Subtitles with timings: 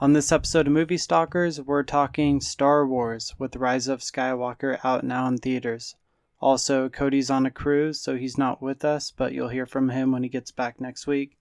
[0.00, 5.02] On this episode of Movie Stalkers, we're talking Star Wars with Rise of Skywalker out
[5.02, 5.96] now in theaters.
[6.40, 10.12] Also, Cody's on a cruise, so he's not with us, but you'll hear from him
[10.12, 11.36] when he gets back next week.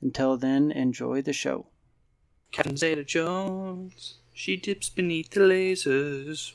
[0.00, 1.66] Until then, enjoy the show.
[2.52, 6.54] Captain Zeta Jones, she dips beneath the lasers.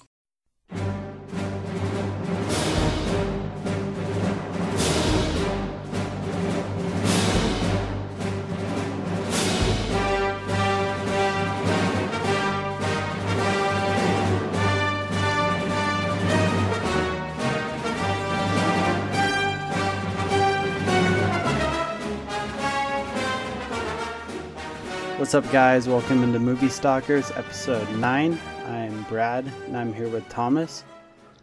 [25.25, 25.87] What's up, guys?
[25.89, 28.39] Welcome into Movie Stalkers, episode 9.
[28.67, 30.83] I'm Brad, and I'm here with Thomas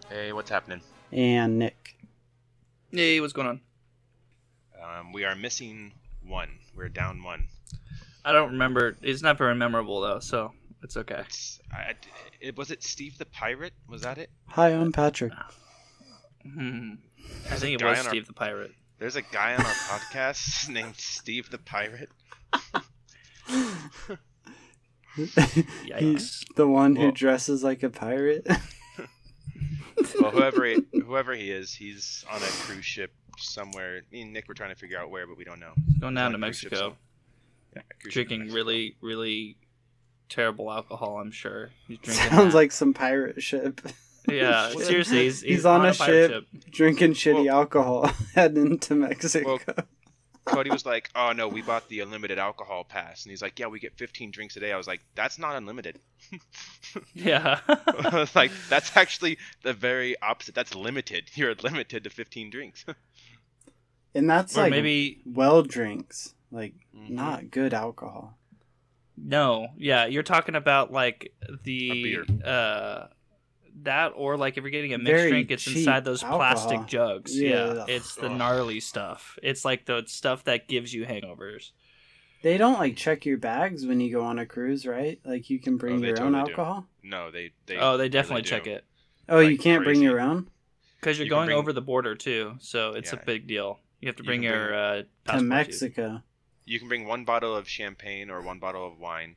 [0.09, 0.81] Hey, what's happening?
[1.11, 1.97] and Nick.
[2.93, 3.61] Hey, what's going on?
[4.81, 6.61] Um, we are missing one.
[6.77, 7.49] We're down one.
[8.25, 8.97] I don't remember.
[9.03, 10.53] It's not very memorable though, so
[10.85, 11.25] it's okay.
[11.27, 11.95] It's, I,
[12.41, 13.73] it, was it Steve the Pirate?
[13.89, 14.31] Was that it?
[14.47, 15.33] Hi, I'm Patrick.
[16.45, 16.93] Hmm.
[17.51, 18.71] I think it was on our- Steve the Pirate.
[19.01, 22.11] There's a guy on our podcast named Steve the Pirate.
[25.17, 26.45] He's Yikes.
[26.57, 28.47] the one who Well- dresses like a pirate.
[30.21, 34.01] Well, whoever he, whoever he is, he's on a cruise ship somewhere.
[34.11, 35.73] Me and Nick were trying to figure out where, but we don't know.
[36.01, 36.97] Going down to on a cruise ship Mexico,
[37.77, 38.57] Yeah, a cruise drinking Mexico.
[38.57, 39.57] really, really
[40.29, 41.19] terrible alcohol.
[41.19, 42.31] I'm sure he's drinking.
[42.31, 42.59] Sounds that.
[42.59, 43.81] like some pirate ship.
[44.29, 44.75] yeah.
[44.75, 44.87] What?
[44.87, 46.45] Seriously, he's, He's on a pirate ship.
[46.71, 49.59] Drinking shitty Well- alcohol heading to Mexico.
[50.45, 53.67] Cody was like, "Oh no, we bought the unlimited alcohol pass," and he's like, "Yeah,
[53.69, 55.99] we get 15 drinks a day." I was like, "That's not unlimited."
[57.15, 57.61] Yeah.
[57.69, 60.55] I was like, "That's actually the very opposite.
[60.55, 61.31] That's limited.
[61.35, 62.85] You're limited to 15 drinks."
[64.15, 67.11] and that's or like maybe well drinks, like Mhm.
[67.11, 68.37] not good alcohol.
[69.17, 72.25] No, yeah, you're talking about like A the beer.
[72.45, 73.07] uh
[73.83, 77.39] that or like if you're getting a mixed Very drink, it's inside those plastic jugs.
[77.39, 77.75] Yeah.
[77.75, 78.37] Yeah, it's the Ugh.
[78.39, 79.39] gnarly stuff.
[79.43, 81.71] It's like the stuff that gives you hangovers.
[82.43, 85.21] They don't like check your bags when you go on a cruise, right?
[85.25, 86.51] Like you can bring Oh, they your own totally do.
[86.61, 86.87] alcohol.
[87.03, 87.77] no, they they.
[87.79, 88.49] oh, they really definitely do.
[88.51, 88.85] check it
[89.29, 90.49] Oh, you can't bring your own
[91.01, 93.21] because you're You going bring- over the border too, so it's Yeah.
[93.21, 93.79] a big deal.
[94.01, 95.47] You have to You bring can your bring- uh, to passport too.
[95.49, 96.23] Mexico.
[96.65, 99.37] You can bring one bottle of champagne or one bottle of wine,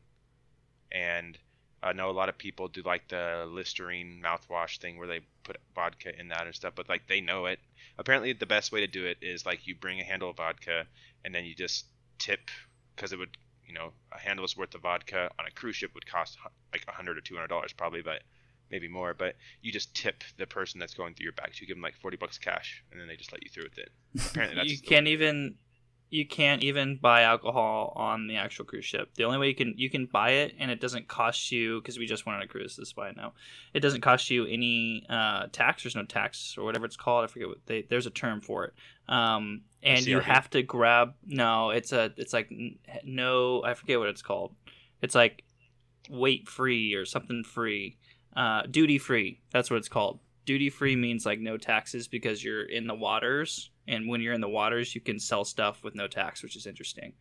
[0.91, 1.37] and
[1.85, 5.57] I know a lot of people do like the Listerine mouthwash thing where they put
[5.75, 7.59] vodka in that and stuff, but like they know it.
[7.99, 10.85] Apparently, the best way to do it is like you bring a handle of vodka
[11.23, 11.85] and then you just
[12.17, 12.49] tip
[12.95, 13.37] because it would,
[13.67, 16.37] you know, a handle's worth of vodka on a cruise ship would cost
[16.73, 18.23] like a hundred or two hundred dollars probably, but
[18.71, 19.13] maybe more.
[19.13, 21.51] But you just tip the person that's going through your bag.
[21.53, 23.65] So you give them like forty bucks cash, and then they just let you through
[23.65, 23.91] with it.
[24.31, 25.55] Apparently, that's You can't even
[26.09, 29.09] you can't even buy alcohol on the actual cruise ship.
[29.15, 31.97] The only way you can you can buy it and it doesn't cost you because
[31.97, 32.75] we just went on a cruise.
[32.75, 33.33] This is why I know
[33.73, 35.83] it doesn't cost you any uh, tax.
[35.83, 37.23] There's no tax or whatever it's called.
[37.23, 37.85] I forget what they.
[37.89, 38.73] There's a term for it.
[39.07, 41.13] Um, and you have to grab.
[41.25, 42.13] No, it's a.
[42.17, 42.51] It's like
[43.03, 43.63] no.
[43.63, 44.53] I forget what it's called.
[45.01, 45.43] It's like
[46.09, 47.97] weight free or something free.
[48.35, 49.41] Uh, duty free.
[49.51, 50.19] That's what it's called.
[50.45, 54.41] Duty free means like no taxes because you're in the waters, and when you're in
[54.41, 57.13] the waters, you can sell stuff with no tax, which is interesting.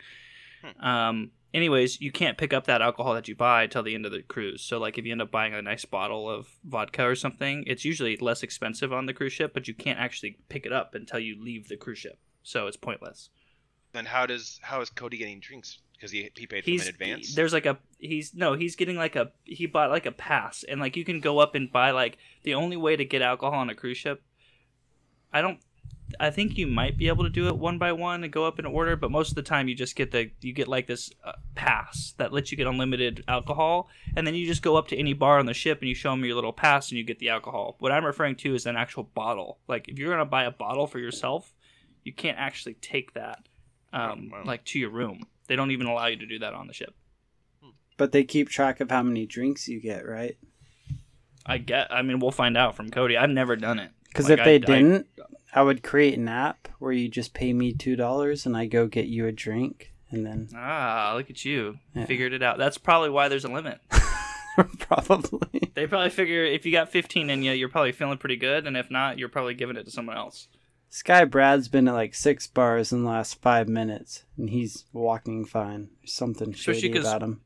[0.81, 4.13] Um, anyways, you can't pick up that alcohol that you buy till the end of
[4.13, 4.63] the cruise.
[4.63, 7.85] So, like, if you end up buying a nice bottle of vodka or something, it's
[7.85, 11.19] usually less expensive on the cruise ship, but you can't actually pick it up until
[11.19, 12.19] you leave the cruise ship.
[12.43, 13.31] So it's pointless.
[13.93, 15.79] Then how does how is Cody getting drinks?
[15.93, 17.35] Because he he paid for them he's in advance.
[17.35, 20.81] there's like a he's no he's getting like a he bought like a pass and
[20.81, 23.71] like you can go up and buy like the only way to get alcohol on
[23.71, 24.21] a cruise ship
[25.33, 25.61] i don't
[26.21, 28.59] i think you might be able to do it one by one and go up
[28.59, 31.11] in order but most of the time you just get the you get like this
[31.25, 34.97] uh, pass that lets you get unlimited alcohol and then you just go up to
[34.97, 37.19] any bar on the ship and you show them your little pass and you get
[37.19, 40.25] the alcohol what i'm referring to is an actual bottle like if you're going to
[40.25, 41.53] buy a bottle for yourself
[42.05, 43.47] you can't actually take that
[43.93, 44.43] um, Oh, wow.
[44.45, 46.95] like to your room they don't even allow you to do that on the ship
[47.97, 50.37] But they keep track of how many drinks you get, right?
[51.47, 51.93] I get.
[51.93, 53.17] I mean, we'll find out from Cody.
[53.17, 53.91] I've never done it.
[54.09, 55.23] Because Like, if they I- I- didn't, I,
[55.63, 59.07] would create an app where you just pay me two dollars and I go get
[59.07, 62.07] you a drink, and then ah, look at you, Yeah.
[62.07, 62.59] figured it out.
[62.59, 63.81] That's probably why there's a limit.
[64.79, 65.71] probably.
[65.75, 68.77] They probably figure if you got 15 in you, you're probably feeling pretty good, and
[68.77, 70.49] if not, you're probably giving it to someone else.
[70.89, 75.45] Sky Brad's been at like six bars in the last five minutes, and he's walking
[75.45, 75.89] fine.
[76.01, 77.41] There's something shady about him.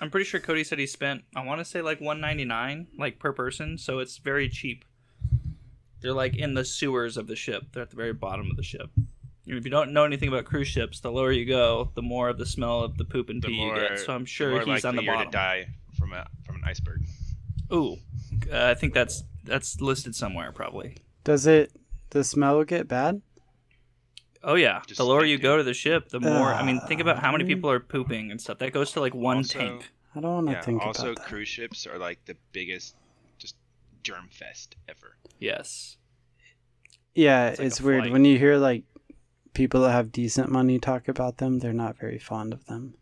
[0.00, 1.24] I'm pretty sure Cody said he spent.
[1.34, 4.85] I want to say like 199 like per person, so it's very cheap.
[6.00, 7.64] They're like in the sewers of the ship.
[7.72, 8.90] They're at the very bottom of the ship.
[9.46, 12.38] If you don't know anything about cruise ships, the lower you go, the more of
[12.38, 13.98] the smell of the poop and The pee more, you get.
[14.00, 15.30] So I'm sure more he's on the likely you're bottom.
[15.32, 17.02] to die from a from an iceberg.
[17.72, 17.96] Ooh,
[18.52, 20.96] uh, I think that's that's listed somewhere probably.
[21.24, 21.72] Does it
[22.10, 23.22] the smell get bad?
[24.42, 26.52] Oh yeah, Just the lower you go to the ship, the more.
[26.52, 28.58] I mean, think about how many Uh, people are pooping and stuff.
[28.58, 29.90] That goes to like one Also- tank.
[30.14, 30.62] I don't want to Yeah.
[30.62, 31.20] think Also, about that.
[31.22, 32.96] Also, cruise ships are like the biggest, just
[34.06, 35.16] germ fest ever.
[35.38, 35.96] Yes.
[37.14, 38.12] Yeah, It's it's, like a weird flight.
[38.12, 38.84] when you hear like
[39.54, 41.58] people that have decent money talk about them.
[41.58, 42.94] They're not very fond of them.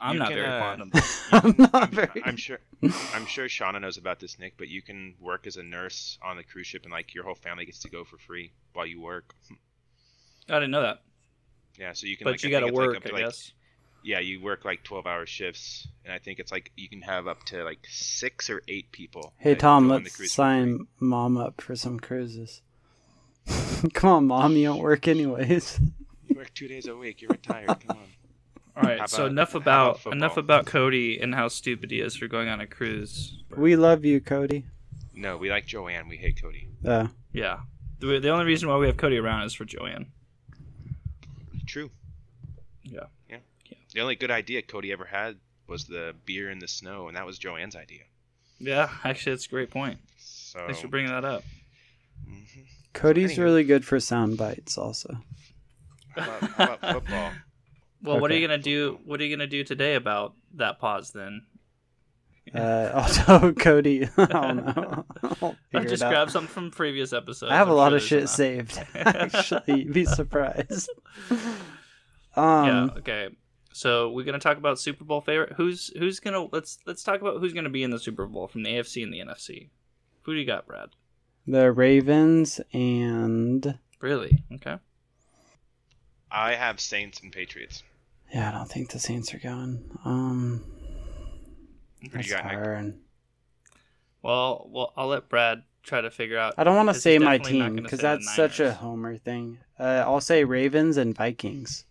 [0.00, 1.02] I'm You not can, very uh, fond of them.
[1.32, 2.22] I'm not I'm, very.
[2.24, 2.58] I'm sure.
[3.14, 4.54] I'm sure Shauna knows about this, Nick.
[4.58, 7.34] But you can work as a nurse on the cruise ship, and like your whole
[7.34, 9.34] family gets to go for free while you work.
[10.48, 11.02] I didn't know that.
[11.78, 12.24] Yeah, so you can.
[12.26, 13.52] But like, you I got to it's, like, work, up to, I like- guess.
[14.04, 17.44] Yeah, you work like 12-hour shifts, and I think it's like you can have up
[17.46, 19.32] to like six or eight people.
[19.38, 22.62] Hey Tom, go on the let's cruise for sign mom up for some cruises.
[23.94, 25.80] Come on, mom, you don't work anyways.
[26.28, 27.20] You work two days a week.
[27.20, 27.66] You're retired.
[27.66, 27.98] Come on.
[28.76, 29.00] All right.
[29.00, 32.48] How so enough about, about enough about Cody and how stupid he is for going
[32.48, 33.36] on a cruise.
[33.54, 34.64] We love you, Cody.
[35.14, 36.08] No, we like Joanne.
[36.08, 36.68] We hate Cody.
[36.82, 37.58] Uh, Yeah.
[37.98, 40.06] The, the only reason why we have Cody around is for Joanne.
[41.66, 41.90] True.
[42.82, 43.04] Yeah.
[43.28, 43.38] Yeah.
[43.94, 44.00] Yeah.
[44.00, 45.36] The only good idea Cody ever had
[45.66, 48.02] was the beer in the snow, and that was Joanne's idea.
[48.58, 48.88] Yeah.
[49.04, 49.98] Actually, that's a great point.
[50.18, 50.60] So.
[50.66, 51.42] Thanks for bringing that up.
[52.28, 52.66] Mhm.
[52.92, 53.42] Cody's Anywho.
[53.42, 55.16] really good for sound bites, also.
[56.14, 57.32] How about, how about football?
[58.04, 58.98] Well, what are you gonna do?
[59.04, 61.42] What are you gonna do today about that pause then?
[62.52, 65.04] Uh, also, Cody, I don't know.
[65.72, 66.10] I'll just it out.
[66.10, 67.52] grabbed something from previous episodes.
[67.52, 68.82] I have a I'm lot sure of shit there's saved.
[68.96, 70.90] Actually, you'd be surprised.
[71.30, 71.52] yeah.
[72.34, 73.28] Um, Okay.
[73.72, 75.52] So we're gonna talk about Super Bowl favorite.
[75.56, 78.62] Who's who's gonna let's let's talk about who's gonna be in the Super Bowl from
[78.62, 79.68] the AFC and the NFC.
[80.22, 80.90] Who do you got, Brad?
[81.46, 84.44] the Ravens and Really?
[84.54, 84.76] Okay.
[86.30, 87.82] I have Saints and Patriots.
[88.32, 89.82] yeah, I don't think the Saints are going.
[90.04, 90.64] Um,
[92.00, 92.54] Who do that's you got, Nick?
[92.54, 92.94] hard.
[94.22, 96.54] Well, well, I'll let Brad try to figure out.
[96.56, 99.58] I don't want to say my team because that's such a homer thing.
[99.78, 101.84] Uh, I'll say Ravens and Vikings.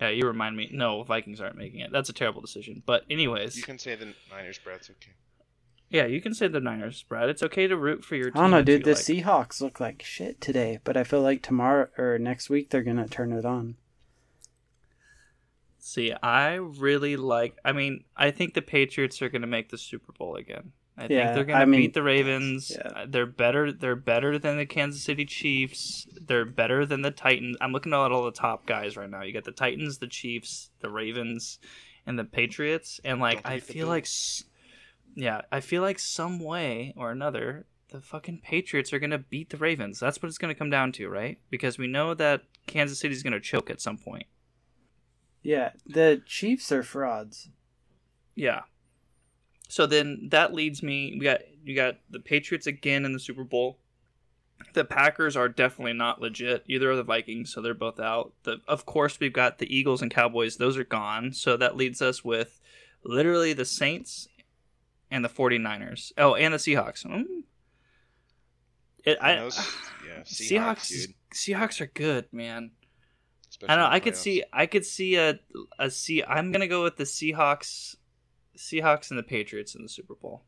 [0.00, 0.70] Yeah, you remind me.
[0.72, 1.92] No, Vikings aren't making it.
[1.92, 2.82] That's a terrible decision.
[2.86, 4.78] But anyways, You can say the Niners, Brad.
[4.78, 5.12] It's okay.
[5.90, 7.28] yeah, you can say the Niners, Brad.
[7.28, 8.42] It's okay to root for your I team.
[8.42, 8.84] don't know, dude.
[8.84, 8.98] The like.
[8.98, 13.08] Seahawks look like shit today, but I feel like tomorrow or next week they're gonna
[13.08, 13.76] turn it on.
[15.78, 17.56] See, I really like.
[17.64, 20.72] I mean, I think the Patriots are going to make the Super Bowl again.
[21.00, 22.72] I Yeah, think they're going I to mean, beat the Ravens.
[22.76, 22.88] yeah.
[22.94, 23.72] Uh, They're better.
[23.72, 26.06] They're better than the Kansas City Chiefs.
[26.20, 27.56] They're better than the Titans.
[27.60, 29.22] I'm looking at all the top guys right now.
[29.22, 31.58] You got the Titans, the Chiefs, the Ravens,
[32.06, 33.00] and the Patriots.
[33.04, 34.06] And like, I feel like,
[35.14, 39.50] yeah, I feel like some way or another, the fucking Patriots are going to beat
[39.50, 39.98] the Ravens.
[40.00, 41.38] That's what it's going to come down to, right?
[41.50, 44.26] Because we know that Kansas City's going to choke at some point.
[45.42, 47.48] Yeah, the Chiefs are frauds.
[48.34, 48.62] Yeah.
[49.70, 51.14] So then that leads me.
[51.16, 53.78] We got you got the Patriots again in the Super Bowl.
[54.74, 56.64] The Packers are definitely not legit.
[56.66, 58.32] Either are the Vikings, so they're both out.
[58.42, 60.56] The of course we've got the Eagles and Cowboys.
[60.56, 61.32] Those are gone.
[61.32, 62.60] So that leads us with
[63.04, 64.26] literally the Saints
[65.08, 66.12] and the 49ers.
[66.18, 67.06] Oh, and the Seahawks.
[67.06, 67.24] Mm.
[69.04, 69.56] It, I, those-
[70.06, 71.14] yeah, Seahawks, Seahawks.
[71.32, 72.72] Seahawks are good, man.
[73.48, 73.94] Especially I don't know.
[73.94, 74.42] I could see.
[74.52, 75.38] I could see a
[75.78, 76.24] a C.
[76.24, 77.94] I'm gonna go with the Seahawks,
[78.60, 80.42] Seahawks and the Patriots in the Super Bowl.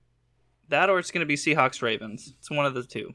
[0.68, 2.34] That or it's gonna be Seahawks Ravens.
[2.38, 3.14] It's one of the two.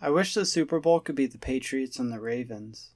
[0.00, 2.90] I wish the Super Bowl could be the Patriots and the Ravens.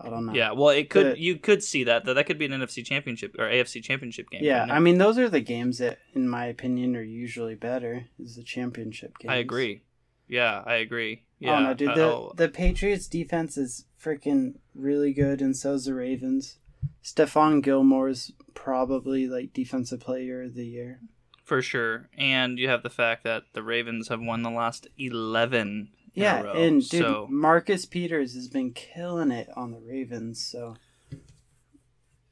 [0.00, 0.32] I don't know.
[0.32, 0.52] Yeah.
[0.52, 1.16] Well, it could.
[1.16, 2.04] The- you could see that.
[2.04, 4.44] That that could be an NFC Championship or AFC Championship game.
[4.44, 4.66] Yeah.
[4.70, 8.06] I mean those are the games that, in my opinion, are usually better.
[8.18, 9.30] Is the championship game?
[9.30, 9.82] I agree.
[10.28, 11.24] Yeah, I agree.
[11.40, 11.54] Yeah.
[11.54, 11.94] I don't dude.
[11.96, 16.58] The the Patriots defense is freaking really good, and so's the Ravens.
[17.02, 21.00] Stephon Gilmore's probably like defensive player of the year.
[21.44, 22.08] for sure.
[22.18, 25.88] And you have the fact that the Ravens have won the last eleven.
[26.14, 29.80] in a Yeah, row, and dude, so Marcus Peters has been killing it on the
[29.80, 30.44] Ravens.
[30.44, 30.76] So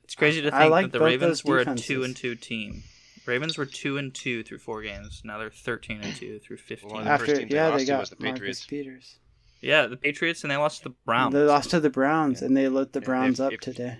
[0.04, 2.82] It's crazy to think like that the Ravens were a two and two team.
[3.26, 5.22] Ravens were two and two through four games.
[5.24, 6.90] Now they're thirteen and two through fifteen.
[6.92, 8.66] Well, the after, first team they yeah, lost they to got was the Marcus Patriots.
[8.66, 9.16] Peters.
[9.60, 11.32] yeah, the Patriots and they lost to the Browns.
[11.34, 12.46] They lost to the Browns, Yeah.
[12.48, 13.98] and they lit the Yeah, Browns if- up if- today.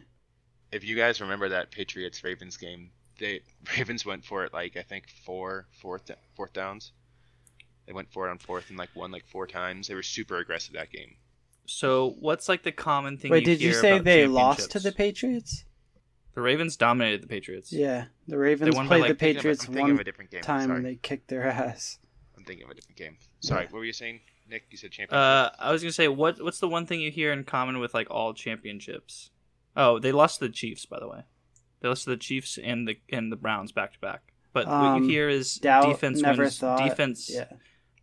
[0.73, 3.40] If you guys remember that Patriots Ravens game, they
[3.76, 6.92] Ravens went for it like I think four fourth fourth downs.
[7.87, 9.87] They went for it on fourth and like won like four times.
[9.88, 11.14] They were super aggressive that game.
[11.66, 13.30] So what's like the common thing?
[13.30, 15.64] Wait, you did you say they lost to the Patriots?
[16.35, 17.73] The Ravens dominated the Patriots.
[17.73, 20.04] Yeah, the Ravens won by, played like, the Thinking of a- Patriots of one a
[20.04, 20.42] different game.
[20.42, 20.76] time Sorry.
[20.76, 21.99] and they kicked their ass.
[22.37, 23.16] I'm thinking of a different game.
[23.40, 23.70] Sorry, Yeah.
[23.70, 24.20] what were you saying?
[24.49, 25.16] Nick, you said championship.
[25.16, 27.94] Uh, I was gonna say what what's the one thing you hear in common with
[27.94, 29.30] like all championships?
[29.76, 31.23] Oh, they lost to the Chiefs, by the way.
[31.80, 34.33] They lost to the Chiefs and the and the Browns back to back.
[34.52, 36.59] But what Um, you hear is Doubt, defense never wins.
[36.59, 36.78] thought.
[36.88, 37.49] defense Yeah.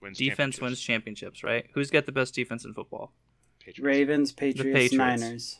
[0.02, 1.68] wins defense wins championships, right?
[1.74, 3.12] Who's got the best defense in football?
[3.60, 3.80] Patriots.
[3.80, 4.94] Ravens, Patriots, Patriots.
[4.94, 5.60] Niners.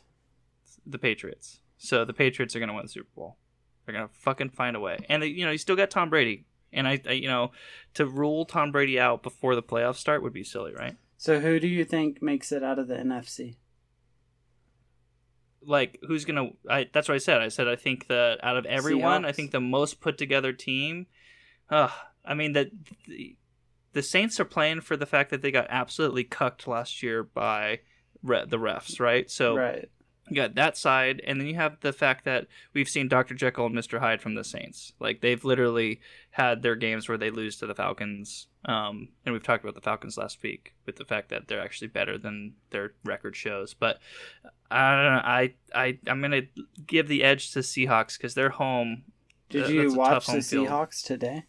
[0.86, 1.60] The Patriots.
[1.78, 3.36] So the Patriots are gonna win the Super Bowl.
[3.84, 5.04] They're gonna fucking find a way.
[5.08, 6.44] And they, you know, you still got Tom Brady.
[6.72, 7.52] And I, I, you know,
[7.94, 10.96] to rule Tom Brady out before the playoffs start would be silly, right?
[11.16, 13.56] So who do you think makes it out of the NFC?
[15.66, 17.40] Like who's gonna I that's what I said.
[17.40, 21.06] I said I think that out of everyone, I think the most put together team
[21.70, 21.90] uh
[22.24, 22.70] I mean that
[23.06, 23.36] the,
[23.92, 27.80] the Saints are playing for the fact that they got absolutely cucked last year by
[28.22, 29.30] re- the refs, right?
[29.30, 29.88] So right.
[30.28, 33.34] You got that side, and then you have the fact that we've seen Dr.
[33.34, 33.98] Jekyll and Mr.
[33.98, 34.94] Hyde from the Saints.
[34.98, 36.00] Like they've literally
[36.30, 38.46] had their games where they lose to the Falcons.
[38.64, 41.88] Um, and we've talked about the Falcons last week with the fact that they're actually
[41.88, 43.74] better than their record shows.
[43.74, 43.98] But
[44.70, 45.22] I don't know.
[45.24, 46.42] I I I'm gonna
[46.86, 49.02] give the edge to Seahawks because they're home.
[49.50, 50.68] Did Th- you watch the home field.
[50.68, 51.44] Seahawks today?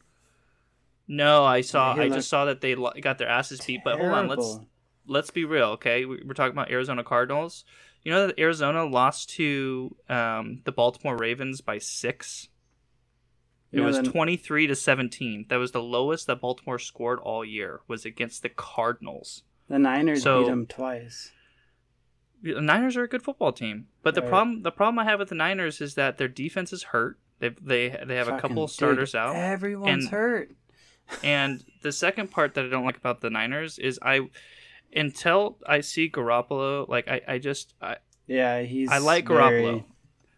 [1.08, 1.94] No, I saw.
[1.94, 3.82] I just saw that they got their asses beat.
[3.84, 4.60] But hold on, let's
[5.08, 6.06] let's be real, okay?
[6.06, 7.64] We- We're talking about Arizona Cardinals.
[8.06, 12.48] You know that Arizona lost to um, the Baltimore Ravens by six.
[13.72, 15.46] It know, was the- twenty three to seventeen.
[15.50, 17.82] That was the lowest that Baltimore scored all year.
[17.88, 19.44] Was against the Cardinals.
[19.68, 21.32] The Niners So- beat them twice.
[22.44, 24.30] The Niners are a good football team, but the Right.
[24.30, 27.18] problem the problem I have with the Niners is that their defense is hurt.
[27.40, 29.36] They they they have a couple dude, starters out.
[29.36, 30.52] Everyone's and- hurt.
[31.24, 34.22] And the second part that I don't like about the Niners is I
[34.96, 37.98] until I see Garoppolo, like I, I just I,
[38.28, 38.90] Yeah, he's.
[38.90, 39.84] I like very- Garoppolo,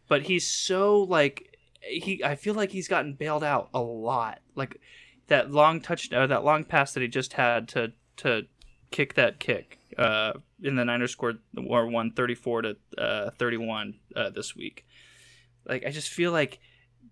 [0.08, 2.24] but he's so like he.
[2.24, 4.40] I feel like he's gotten bailed out a lot.
[4.56, 4.80] Like
[5.28, 8.44] that long touch, uh, that long pass that he just had to to
[8.92, 9.80] kick that kick.
[9.98, 10.34] Uh,
[10.64, 14.86] and the Niners scored or won thirty four to uh, thirty one uh, this week.
[15.68, 16.60] Like I just feel like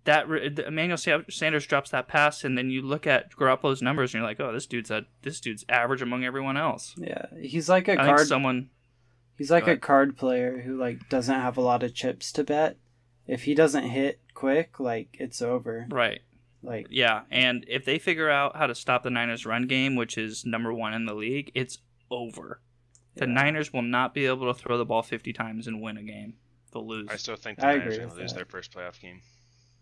[0.06, 4.20] that re- Emmanuel Sanders drops that pass, and then you look at Garoppolo's numbers, and
[4.20, 6.94] you're like, oh, this dude's a this dude's average among everyone else.
[6.96, 8.26] Yeah, he's like a I card.
[8.26, 8.70] someone
[9.38, 12.78] He's like a card player who like doesn't have a lot of chips to bet.
[13.26, 15.86] If he doesn't hit quick, like it's over.
[15.90, 16.20] right.
[16.62, 20.16] Like Yeah, and if they figure out how to stop the Niners' run game, which
[20.16, 21.78] is number one in the league, it's
[22.10, 22.60] over.
[23.14, 23.32] The Yeah.
[23.34, 26.34] Niners will not be able to throw the ball 50 times and win a game.
[26.72, 27.08] They'll lose.
[27.10, 28.36] I still think the I Niners agree are going to lose that.
[28.36, 29.20] their first playoff game.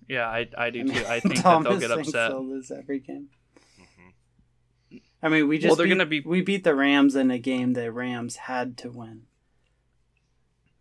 [0.09, 1.07] Yeah, I, I do I mean, too.
[1.07, 2.31] I think that they'll get upset.
[2.31, 3.29] They'll lose every game.
[3.79, 7.31] hmm I mean, we just Well, they're beat, gonna be- we beat the Rams in
[7.31, 9.23] a game the Rams had to win.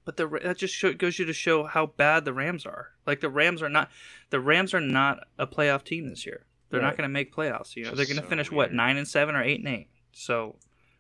[0.05, 2.89] But the that just show, goes you to show how bad the Rams are.
[3.07, 3.89] Like the Rams are not
[4.31, 6.45] the Rams are not a playoff team this year.
[6.69, 7.75] They're not going to make playoffs.
[7.75, 9.67] You know, Just they're going to so finish what nine and seven or eight and
[9.67, 9.89] eight.
[10.11, 10.55] So,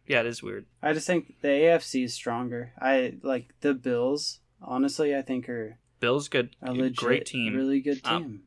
[0.05, 0.67] yeah, it is weird.
[0.83, 2.73] I just think the AFC is stronger.
[2.79, 4.39] I like the Bills.
[4.61, 7.55] Honestly, I think are Bills good, a legit, great team.
[7.55, 8.43] really good Um, team.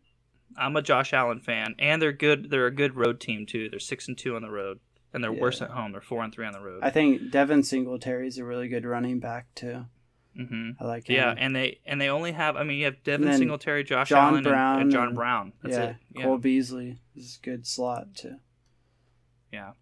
[0.59, 2.51] I'm a Josh Allen fan, and they're good.
[2.51, 3.69] They're a good road team too.
[3.71, 4.79] They're six and two on the road,
[5.15, 5.93] and they're worse at home.
[5.93, 6.81] They're four and three on the road.
[6.83, 9.87] I think Devin Singletary is a really good running back too.
[10.37, 11.17] hmm I like him.
[11.17, 12.57] Yeah, and they and they only have.
[12.57, 15.53] I mean, you have Devin Singletary, Josh John Allen, and- Brown and, John and- Brown.
[15.63, 15.97] That's yeah, it.
[16.15, 18.37] Yeah, Cole Beasley is a good slot too.
[19.51, 19.73] yeah.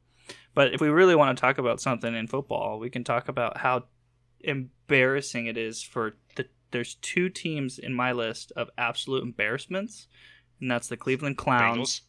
[0.54, 3.56] But if we really want to talk about something in football, we can talk about
[3.58, 3.86] how
[4.40, 6.46] embarrassing it is for the.
[6.74, 10.08] There's two teams in my list of absolute embarrassments,
[10.60, 12.00] and that's the Cleveland Clowns Bengals.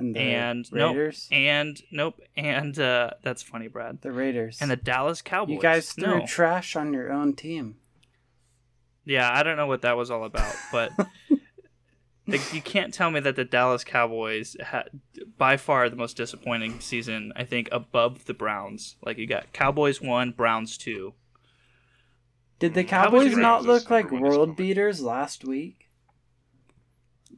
[0.00, 4.00] And the and nope, and nope, and uh, that's funny, Brad.
[4.00, 4.58] the Raiders.
[4.60, 5.54] And the Dallas Cowboys.
[5.54, 6.26] you guys threw no.
[6.26, 7.76] trash on your own team.
[9.04, 10.90] Yeah, I don't know what that was all about, but
[12.26, 14.88] like, you can't tell me that the Dallas Cowboys had
[15.36, 17.32] by far the most disappointing season.
[17.36, 18.96] I think above the Browns.
[19.00, 21.14] Like you got Cowboys one, Browns two.
[22.58, 25.88] Did the Mm, Cowboys Cowboys not look like world beaters last week?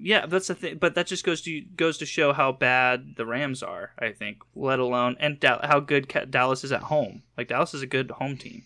[0.03, 0.79] Yeah, that's the thing.
[0.79, 3.93] But that just goes to goes to show how bad the Rams are.
[3.99, 7.23] I think, let alone and da- how good Ca- Dallas is at home.
[7.37, 8.65] Like Dallas is a good home team.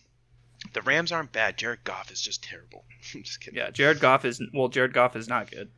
[0.74, 1.58] The Rams aren't bad.
[1.58, 2.84] Jared Goff is just terrible.
[3.14, 3.58] I'm just kidding.
[3.58, 4.68] Yeah, Jared Goff is well.
[4.68, 5.70] Jared Goff is not good.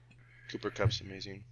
[0.50, 1.44] Cooper Kupp's amazing.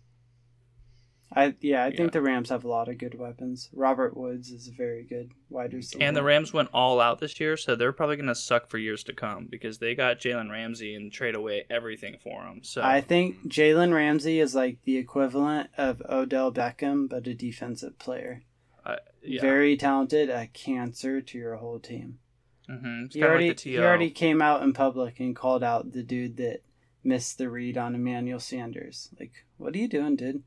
[1.37, 1.97] I yeah, I Yeah.
[1.97, 3.69] think the Rams have a lot of good weapons.
[3.73, 6.03] Robert Woods is a very good wide receiver.
[6.05, 8.79] And the Rams went all out this year, so they're probably going to suck for
[8.79, 12.61] years to come because they got Jalen Ramsey and trade away everything for him.
[12.63, 17.99] So I think Jalen Ramsey is like the equivalent of Odell Beckham, but a defensive
[17.99, 18.43] player.
[18.87, 22.19] I- yeah, Very talented, a cancer to your whole team.
[22.69, 23.07] mm-hmm.
[23.11, 26.63] He already like he already came out in public and called out the dude that
[27.03, 29.11] missed the read on Emmanuel Sanders.
[29.19, 30.43] Like, what are you doing, dude?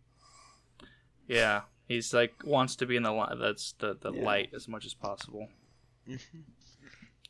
[1.28, 3.38] Yeah, He's like wants to be in the light.
[3.40, 4.24] That's the the Yeah.
[4.24, 5.50] light as much as possible.
[6.08, 6.20] Mhm.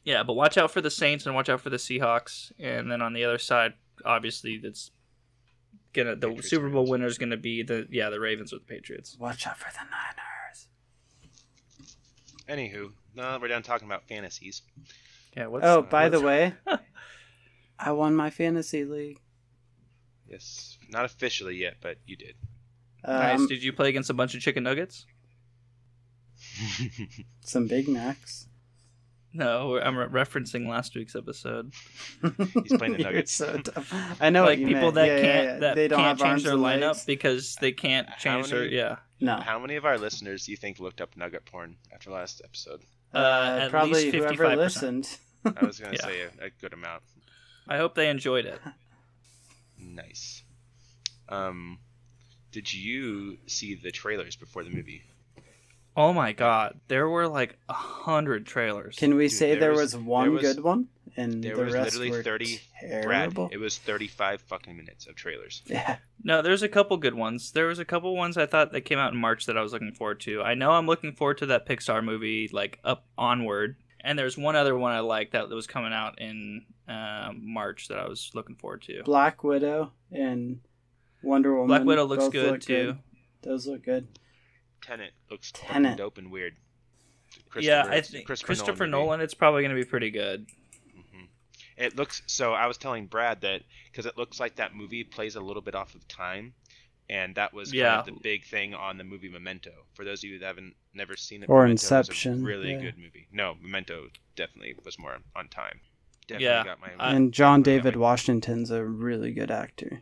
[0.03, 2.51] Yeah, but watch out for the Saints and watch out for the Seahawks.
[2.57, 3.73] And then on the other side,
[4.05, 4.91] obviously, that's
[5.93, 8.65] gonna the Patriots, Super Bowl winner is gonna be the yeah the Ravens or the
[8.65, 9.17] Patriots.
[9.19, 10.67] Watch out for the Niners.
[12.47, 14.61] Anywho, now we're done talking about fantasies.
[15.35, 15.47] Yeah.
[15.47, 16.53] What's, Oh, by the way,
[17.79, 19.19] I won my fantasy league.
[20.27, 22.35] Yes, not officially yet, but you did.
[23.07, 23.39] Nice.
[23.39, 25.05] Um, Did you play against a bunch of chicken nuggets?
[27.41, 28.47] some Big Macs.
[29.33, 31.73] No, I'm re- referencing last week's episode.
[32.21, 33.33] He's playing the Nuggets.
[33.33, 33.59] so.
[34.19, 34.95] I know what like you people meant.
[34.95, 35.57] that Yeah, yeah, can't yeah.
[35.59, 37.05] that they don't can't have change their lineup legs.
[37.05, 38.95] because they can't How change their yeah.
[39.19, 42.41] No, How many of our listeners do you think looked up nugget porn after last
[42.43, 42.81] episode?
[43.13, 44.57] Uh, uh, at probably least whoever 55%.
[44.57, 45.17] listened.
[45.45, 46.05] I was gonna Yeah.
[46.05, 47.03] say a, a good amount.
[47.67, 48.59] I hope they enjoyed it.
[49.77, 50.43] Nice.
[51.29, 51.79] Um,
[52.57, 55.03] did you see the trailers before the movie?
[55.95, 58.95] Oh my god, there were like a hundred trailers.
[58.95, 61.55] Can we Dude, say there there was- was, one there was- good one and there
[61.55, 63.49] the was rest literally were 30 Brad, terrible?
[63.51, 65.61] it was 35 fucking minutes of trailers.
[65.67, 67.51] Yeah, No, there's a couple good ones.
[67.51, 69.71] There was a couple ones I thought that came out in March that I was
[69.73, 70.41] looking forward to.
[70.41, 73.75] I know I'm looking forward to that Pixar movie, like Up Onward.
[74.01, 77.97] And there's one other one I like that was coming out in uh, March that
[77.99, 79.01] I was looking forward to.
[79.03, 80.59] Black Widow and
[81.24, 81.67] Wonder Woman.
[81.67, 82.95] Black Widow looks good look too.
[83.41, 84.07] Does look good.
[84.81, 85.97] Tenet looks fucking Tenet.
[85.97, 86.55] dope and weird.
[87.59, 88.91] Yeah, I think Christopher Christopher, movie.
[88.91, 89.21] Nolan.
[89.21, 90.45] It's probably going to be pretty good.
[90.93, 91.24] hmm
[91.75, 92.53] It looks so.
[92.53, 95.74] I was telling Brad that because it looks like that movie plays a little bit
[95.75, 96.53] off of time,
[97.09, 98.00] and that was kind Yeah.
[98.00, 99.71] of the big thing on the movie Memento.
[99.95, 102.71] For those of you that haven't never seen it, Or Memento was a Inception, really
[102.74, 102.81] yeah.
[102.81, 103.27] good movie.
[103.31, 105.79] No, Memento definitely was more on time.
[106.27, 106.89] Definitely Yeah, got my.
[107.00, 110.01] And John David my- Washington's a really good actor.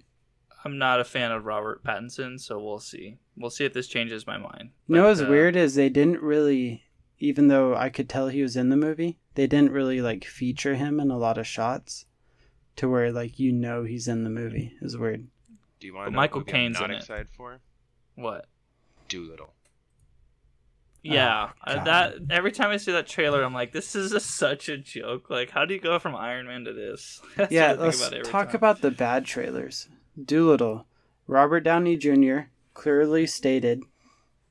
[0.65, 3.17] I'm not a fan of Robert Pattinson, so we'll see.
[3.37, 4.71] We'll see if this changes my mind.
[4.87, 6.83] You know But, what's uh, weird is they didn't really,
[7.19, 10.73] even though I could tell he was in the movie, they didn't really like feature
[10.75, 12.05] him in a lot of shots,
[12.77, 14.73] to where like you know he's in the movie.
[14.81, 15.27] It's weird.
[15.79, 16.99] Do you want But to know Michael what movie Caine's not in it.
[16.99, 17.59] excited for?
[18.15, 18.47] What?
[19.07, 19.53] Dolittle.
[21.03, 24.69] Yeah, Oh, that every time I see that trailer, I'm like, this is just such
[24.69, 25.29] a joke.
[25.29, 27.21] Like, how do you go from Iron Man to this?
[27.35, 28.55] That's yeah, what I think let's about talk time.
[28.55, 29.87] about the bad trailers.
[30.23, 30.85] Dolittle,
[31.27, 32.49] Robert Downey Jr.
[32.73, 33.83] clearly stated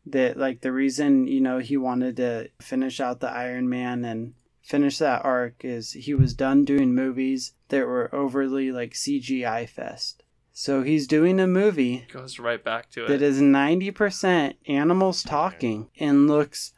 [0.06, 4.34] that like the reason you know he wanted to finish out the Iron Man and
[4.62, 10.22] finish that arc is he was done doing movies that were overly like CGI fest.
[10.52, 13.22] So he's doing a movie goes right back to it it.
[13.22, 16.72] is 90% animals talking and looks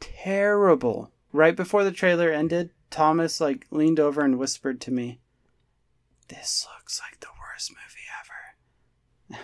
[0.00, 1.12] terrible.
[1.32, 5.20] Right before the trailer ended, Thomas like leaned over and whispered to me,
[6.28, 8.56] "This looks like the worst movie ever."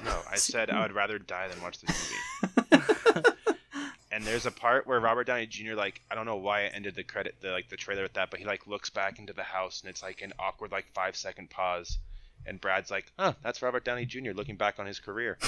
[0.05, 2.13] No, I said I would rather die than watch this
[2.61, 2.83] movie.
[4.13, 5.75] and there's a part where Robert Downey Jr.
[5.75, 8.31] like I don't know why I ended the credit the like the trailer with that,
[8.31, 11.17] but he like looks back into the house and it's like an awkward like five
[11.17, 11.99] second pause,
[12.47, 14.33] and Brad's like, "Huh, that's Robert Downey Jr.
[14.33, 15.39] looking back on his career,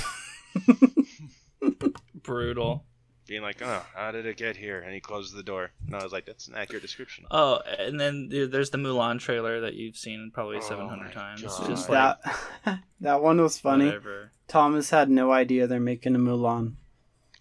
[2.22, 2.84] Brutal.
[3.28, 6.02] Being like, oh, how did it get here?" And he closes the door, and I
[6.02, 9.96] was like, "That's an accurate description." Oh, and then there's the Mulan trailer that you've
[9.96, 11.42] seen probably Oh 700 times.
[11.42, 11.66] God.
[11.68, 12.16] Just like
[12.64, 13.84] that that one was funny.
[13.86, 14.32] whatever.
[14.48, 16.74] Thomas had no idea they're making a Mulan.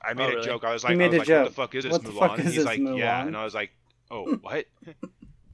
[0.04, 0.46] I oh, made Oh, a really?
[0.46, 0.64] joke.
[0.64, 1.44] I was He like, made I was a like, joke.
[1.46, 3.26] "What the fuck is this What the Mulan?" fuck and is he's this like, "Yeah,"
[3.26, 3.72] and I was like,
[4.12, 4.96] "Oh, what?" and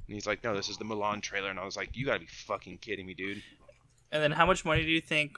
[0.08, 2.26] he's like, "No, this is the Mulan trailer," and I was like, "You gotta be
[2.28, 3.42] fucking kidding me, dude."
[4.12, 5.38] And then how much money do you think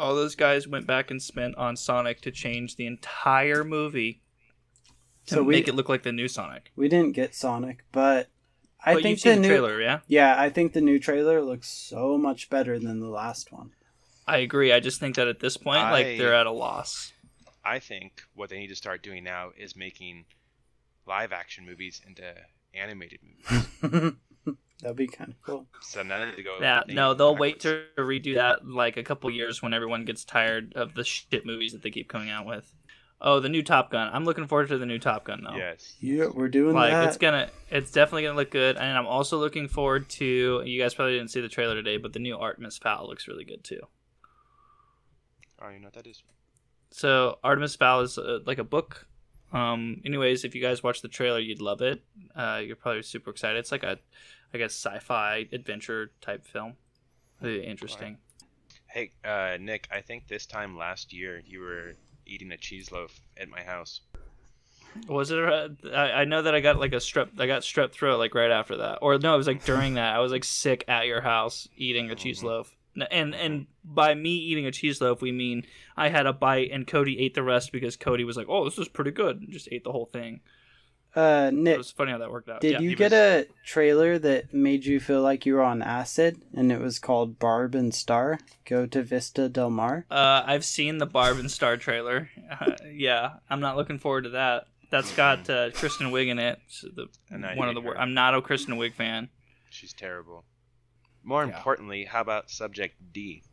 [0.00, 4.22] all those guys went back and spent on Sonic to change the entire movie
[5.26, 6.72] to So we- make it look like the new Sonic?
[6.74, 8.28] We didn't get Sonic, but
[8.84, 10.00] I but think you've seen the the new trailer, yeah?
[10.08, 13.72] yeah, I think the new trailer looks so much better than the last one.
[14.26, 14.72] I agree.
[14.72, 17.12] I just think that at this point, I- like they're at a loss.
[17.64, 20.24] I think what they need to start doing now is making
[21.06, 22.34] live action movies into
[22.74, 24.12] animated movies.
[24.82, 25.66] That'd be kind of cool.
[25.82, 26.56] So now they need to go.
[26.60, 30.04] Yeah, they no, they'll go wait to redo that like a couple years when everyone
[30.04, 32.72] gets tired of the shit movies that they keep coming out with.
[33.22, 34.08] Oh, the new Top Gun.
[34.14, 35.54] I'm looking forward to the new Top Gun though.
[35.54, 35.96] Yes.
[36.00, 37.08] Yeah, we're doing Like that.
[37.08, 40.62] it's gonna, it's definitely gonna look good, and I'm also looking forward to.
[40.64, 43.44] You guys probably didn't see the trailer today, but the new Artemis Fowl looks really
[43.44, 43.80] good too.
[45.62, 46.22] Oh, you know what that is?
[46.90, 49.06] So Artemis Fowl is uh, like a book.
[49.52, 52.02] Um, anyways, if you guys watch the trailer, you'd love it.
[52.34, 53.58] Uh, you're probably super excited.
[53.58, 53.98] It's like a,
[54.52, 56.74] I guess, sci-fi adventure type film.
[57.40, 58.18] Really interesting.
[58.86, 59.88] Hey, uh, Nick.
[59.92, 61.94] I think this time last year you were
[62.26, 64.00] eating a cheese loaf at my house.
[65.06, 65.38] Was it?
[65.38, 67.28] A, I, I know that I got like a strep.
[67.38, 70.14] I got strep throat like right after that, or no, it was like during that.
[70.16, 72.44] I was like sick at your house eating a cheese Mhm.
[72.44, 72.76] loaf.
[73.12, 75.64] And and by me eating a cheese loaf, we mean
[75.96, 78.78] I had a bite and Cody ate the rest because Cody was like, "Oh, this
[78.78, 80.40] is pretty good," and just ate the whole thing.
[81.14, 82.60] Uh, Nick, It Nick, was funny how that worked out.
[82.60, 82.78] did Yeah.
[82.80, 86.70] you get was- a trailer that made you feel like you were on acid, and
[86.70, 88.38] it was called Barb and Star?
[88.64, 90.06] Go to Vista Del Mar.
[90.10, 92.30] Uh, I've seen the Barb and Star trailer.
[92.60, 94.66] Uh, yeah, I'm not looking forward to that.
[94.90, 96.58] That's got uh, Kristen Wiig in it.
[96.68, 98.00] So the, I one of hate the wor- her.
[98.00, 99.28] I'm not a Kristen Wiig fan.
[99.70, 100.44] She's terrible.
[101.22, 101.56] More Yeah.
[101.56, 103.44] importantly, how about subject D?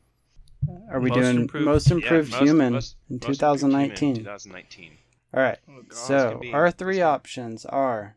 [0.91, 4.15] Are we Most doing improved- most Yeah, improved most- human most- in most improved 2019?
[4.15, 4.97] human, 2019.
[5.33, 5.59] All right.
[5.69, 8.15] Oh, So our three options are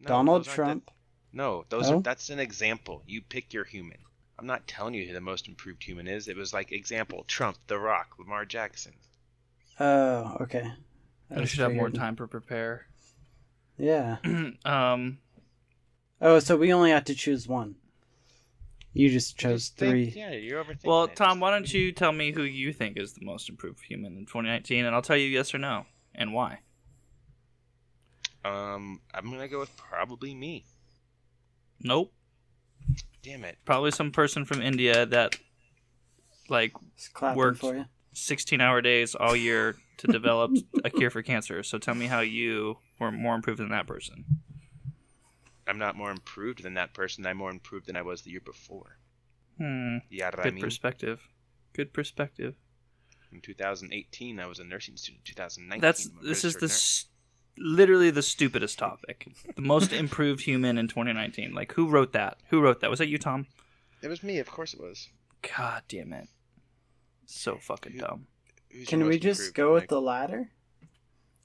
[0.00, 0.86] No, Donald Trump.
[0.86, 0.92] the-
[1.34, 1.98] no, those No?
[1.98, 3.02] are that's an example.
[3.06, 3.98] You pick your human.
[4.38, 6.26] I'm not telling you who the most improved human is.
[6.28, 8.94] It was like example: Trump, The Rock, Lamar Jackson.
[9.80, 10.72] Oh, okay.
[11.34, 12.86] I was should have more time to prepare.
[13.78, 14.16] Yeah.
[14.64, 15.18] um,
[16.20, 17.76] Oh, so we only have to choose one.
[18.92, 20.20] You just chose Just think- three.
[20.20, 20.84] yeah, you're overthinking.
[20.84, 21.16] well, it.
[21.16, 24.26] Tom, why don't you tell me who you think is the most improved human in
[24.26, 26.60] 2019, and I'll tell you yes or no, and why.
[28.44, 30.64] Um, I'm gonna go with probably me.
[31.80, 32.12] Nope,
[33.22, 33.58] Damn it.
[33.64, 35.36] probably some person from India that
[36.48, 36.72] like
[37.34, 37.58] Worked.
[37.58, 37.84] for you.
[38.14, 40.52] 16 hour days all year to develop
[40.84, 41.62] a cure for cancer.
[41.62, 44.24] So tell me how you were more improved than that person.
[45.66, 47.24] I'm not more improved than that person.
[47.26, 48.98] I'm more improved than I was the year before.
[49.58, 49.98] Hmm.
[50.10, 51.20] Yeah, I Good mean, perspective.
[51.72, 52.56] Good perspective.
[53.32, 55.24] In 2018, I was a nursing student.
[55.24, 56.72] 2019, That's this is registered the nurse.
[56.72, 57.06] s-
[57.58, 59.28] literally the stupidest topic.
[59.56, 61.52] The most improved human in 2019.
[61.54, 62.38] Like who wrote that?
[62.50, 62.90] Who wrote that?
[62.90, 63.46] Was that you, Tom?
[64.02, 65.08] It was me, of course it was.
[65.56, 66.28] God damn it.
[67.26, 68.26] So fucking Who- dumb.
[68.86, 69.88] Can we just go with Nick?
[69.90, 70.50] the ladder?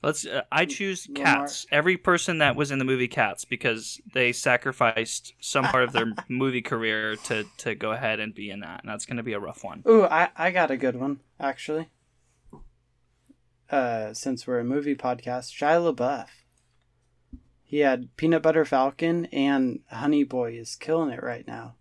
[0.04, 0.26] Let's.
[0.26, 1.66] Uh, I choose Lamar- Cats.
[1.72, 6.14] Every person that was in the movie Cats because they sacrificed some part of their
[6.30, 9.34] movie career to to go ahead and be in that, and that's going to be
[9.34, 9.84] a rough one.
[9.88, 11.90] Ooh, I, I got a good one, actually.
[13.70, 16.28] Uh, since we're a movie podcast, Shia LaBeouf.
[17.64, 21.76] He had Peanut Butter Falcon and Honey Boy is killing it right now.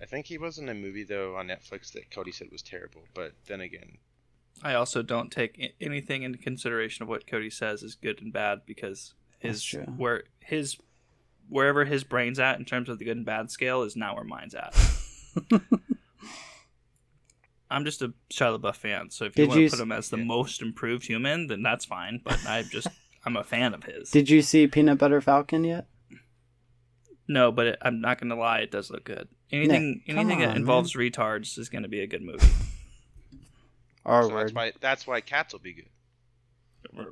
[0.00, 3.02] I think he was in a movie though on Netflix that Cody said was terrible,
[3.14, 3.98] but then again,
[4.62, 8.62] I also don't take anything into consideration of what Cody says is good and bad
[8.66, 10.76] because his where his
[11.48, 14.24] wherever his brain's at in terms of the good and bad scale is not where
[14.24, 14.74] mine's at.
[17.70, 19.92] I'm just a Shia LaBeouf fan, so if you Did want you to put him
[19.92, 20.24] as the Yeah.
[20.24, 22.20] most improved human, then that's fine.
[22.24, 22.88] But I just
[23.26, 24.10] I'm a fan of his.
[24.10, 25.86] Did you see Peanut Butter Falcon yet?
[27.30, 29.28] no, but it, I'm not going to lie, it does look good.
[29.52, 32.46] Anything come anything that on, involves retards is going to be a good movie.
[34.08, 35.88] R so that's why that's why cats will be good.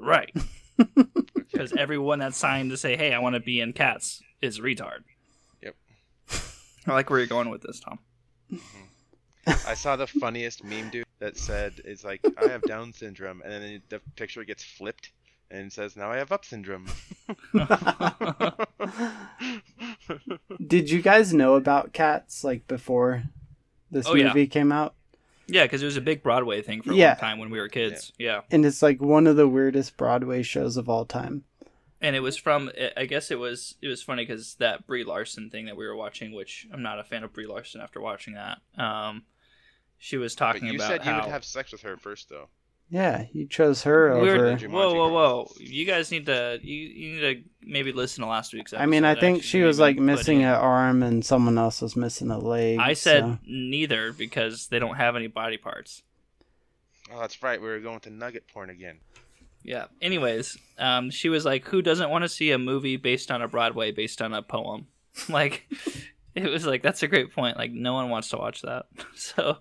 [0.01, 0.35] right.
[1.53, 4.63] Because everyone that's signed to say, "Hey, I want to be in Cats," is a
[4.63, 5.05] retard.
[5.63, 5.75] Yep.
[6.87, 7.99] I like where you're going with this, Tom.
[8.53, 9.53] Mm-hmm.
[9.67, 13.53] I saw the funniest meme dude that said it's like I have Down syndrome, and
[13.53, 15.13] then the picture gets flipped
[15.51, 16.89] and says now I have up syndrome.
[20.67, 23.25] Did you guys know about cats like before
[23.91, 24.29] this Oh, yeah.
[24.29, 24.95] movie came out?
[25.49, 27.09] Yeah, because it was a big Broadway thing for a Yeah.
[27.11, 28.13] long time when we were kids.
[28.19, 28.41] Yeah.
[28.51, 31.45] And it's like one of the weirdest Broadway shows of all time.
[32.01, 32.71] and it was from.
[32.97, 33.77] I guess it was.
[33.81, 36.99] It was funny because that Brie Larson thing that we were watching, which I'm not
[36.99, 38.59] a fan of Brie Larson after watching that.
[38.77, 39.25] Um,
[39.99, 41.97] she was but talking you about You said you how would have sex with her
[41.97, 42.49] first, though.
[42.89, 44.57] Yeah, you chose her we were- over.
[44.57, 45.53] Jumanji whoa, whoa, whoa!
[45.59, 46.59] You guys need to.
[46.63, 48.73] You, you need to maybe listen to last week's.
[48.73, 48.83] episode.
[48.83, 52.31] I mean, I think she was like missing an arm and someone else was missing
[52.31, 52.79] a leg.
[52.79, 56.03] I said so- neither because they don't have any body parts.
[57.13, 57.61] Oh, that's right.
[57.61, 58.99] We were going to nugget porn again.
[59.63, 59.87] Yeah.
[60.01, 63.49] Anyways, um, she was like, "Who doesn't want to see a movie based on a
[63.49, 64.87] Broadway based on a poem?"
[65.29, 65.67] like,
[66.37, 67.57] it was like that's a great point.
[67.57, 68.87] Like, no one wants to watch that.
[69.17, 69.57] So,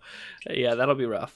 [0.47, 1.35] yeah, that'll be rough.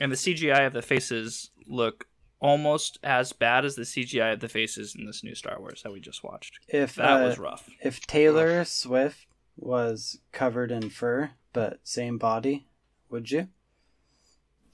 [0.00, 2.06] And the CGI of the faces look
[2.38, 5.92] almost as bad as the CGI of the faces in this new Star Wars that
[5.92, 6.58] we just watched.
[6.68, 7.68] if That uh, was rough.
[7.82, 12.66] if Taylor Swift was covered in fur but same body,
[13.08, 13.48] would you?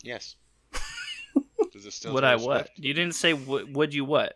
[0.02, 0.34] Yes.
[1.72, 2.66] Does it still Would I what?
[2.66, 2.78] Swift?
[2.78, 4.34] You didn't say w- would you what?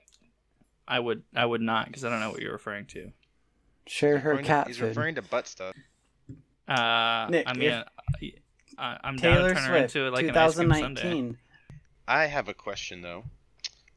[0.86, 1.24] I would.
[1.34, 3.10] I would not because I don't know what you're referring to.
[3.88, 4.86] Share her Referring to- cat He's food.
[4.86, 5.74] referring to butt stuff.
[6.68, 7.70] Uh, Nick, I mean,
[8.20, 8.34] if-
[8.78, 11.02] I, I'm down Taylor to turn her Swift, into like an ice cream sundae.
[11.02, 11.38] 2019.
[12.08, 13.24] I have a question though.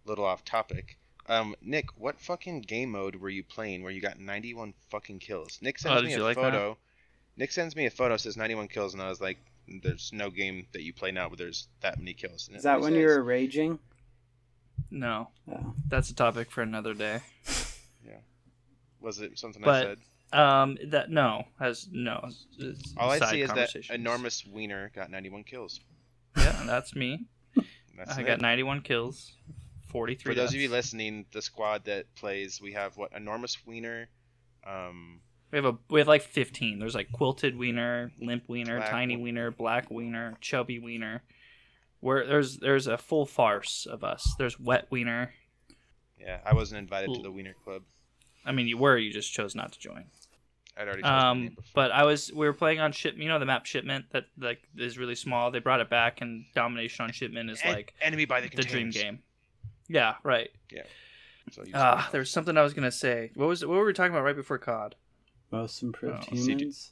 [0.06, 0.98] A little off topic.
[1.28, 5.60] Um, Nick, what fucking game mode were you playing where you got 91 fucking kills?
[5.62, 6.42] Nick sends Oh, did me you a like that?
[6.54, 6.78] photo.
[7.38, 9.38] Nick sends me a photo says 91 kills, and I was like,
[9.84, 12.82] "There's no game that you play now where there's that many kills." And Is that
[12.82, 13.78] when you were raging?
[14.92, 15.76] No, Oh.
[15.88, 17.20] that's a topic for another day.
[18.06, 18.18] yeah,
[19.00, 20.00] Was it something But- I said?
[20.32, 22.30] Um, that no has no.
[22.98, 25.80] All I see is that enormous wiener got 91 kills.
[26.38, 27.26] Yeah, that's me.
[27.98, 28.28] That's I it.
[28.28, 29.34] got 91 kills,
[29.92, 30.32] 43.
[30.34, 34.08] For those of you listening, the squad that plays, we have what enormous wiener,
[34.66, 35.20] um,
[35.52, 36.80] we have a we have like 15.
[36.80, 39.24] There's like quilted wiener, limp wiener, Black tiny wiener.
[39.48, 41.24] wiener, black wiener, chubby wiener.
[42.00, 44.34] Where there's there's a full farce of us.
[44.38, 45.34] There's wet wiener.
[46.18, 47.82] yeah, I wasn't invited to the wiener club.
[48.46, 50.06] I mean, you were, you just chose not to join.
[50.80, 53.16] I'd already chosen my name Um, but I was we were playing on ship.
[53.18, 55.52] You know the map shipment that like is really small.
[55.52, 58.64] They brought it back, and domination on shipment is En- like enemy by the the
[58.64, 59.20] dream game.
[59.88, 60.50] Yeah, right.
[61.52, 63.32] So you Ah, there was something I was gonna say.
[63.34, 64.96] What was what were we talking about right before COD?
[65.52, 66.92] Most improved Oh, CG humans.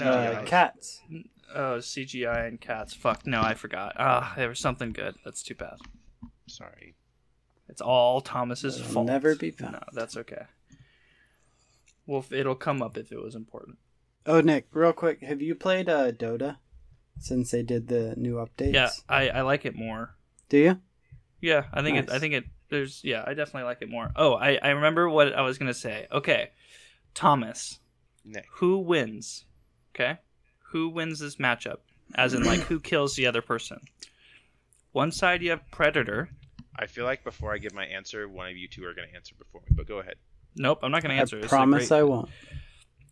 [0.00, 1.02] No, Uh, cats.
[1.54, 2.94] Oh, CGI and cats.
[2.94, 3.94] Fuck no, I forgot.
[3.98, 5.16] Ah, there was something good.
[5.24, 5.76] That's too bad.
[6.46, 6.94] Sorry.
[7.68, 9.06] It's all Thomas's It'll fault.
[9.06, 9.72] never be found.
[9.72, 10.44] No, that's okay.
[12.10, 13.78] Well, it'll come up if it was important.
[14.26, 16.56] Oh, Nick, real quick, have you played uh, Dota
[17.20, 18.74] since they did the new updates?
[18.74, 20.16] Yeah, I, I like it more.
[20.48, 20.80] Do you?
[21.40, 22.10] Yeah, I think it.
[22.10, 22.46] I think it.
[22.68, 23.00] There's.
[23.04, 24.10] Yeah, I definitely like it more.
[24.16, 26.08] Oh, I I remember what I was gonna say.
[26.10, 26.50] Okay,
[27.14, 27.78] Thomas,
[28.24, 28.46] Nick.
[28.54, 29.44] who wins?
[29.94, 30.18] Okay,
[30.72, 31.76] who wins this matchup?
[32.16, 33.78] As in, like, who kills the other person?
[34.90, 36.30] One side you have Predator.
[36.74, 39.14] I feel like before I give my answer, one of you two are going to
[39.14, 39.76] answer before me.
[39.76, 40.16] But go ahead.
[40.56, 41.38] Nope, I'm not gonna answer.
[41.38, 42.28] I This promise great- I won't.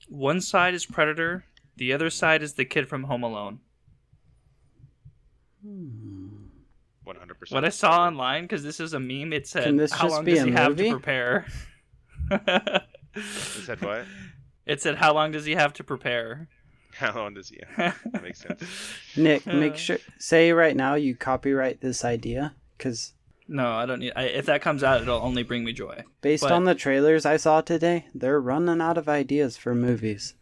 [0.08, 1.44] One side is Predator.
[1.76, 3.60] The other side is the kid from Home Alone.
[5.62, 7.54] One hundred percent.
[7.56, 10.24] What I saw online, because this is a meme, it said, Can this "How long
[10.24, 11.46] does a he have to prepare?"
[13.14, 13.22] It
[13.64, 14.04] said what?
[14.66, 16.48] It said, "How long does he have to prepare?"
[16.92, 17.60] How long does he?
[17.76, 18.62] That makes sense.
[19.16, 19.98] Nick, make sure.
[20.18, 23.14] Say right now you copyright this idea, because
[23.50, 24.12] No, I don't need.
[24.14, 26.04] I, if that comes out, it'll only bring me joy.
[26.20, 30.34] based But- on the trailers I saw today, they're running out of ideas for movies.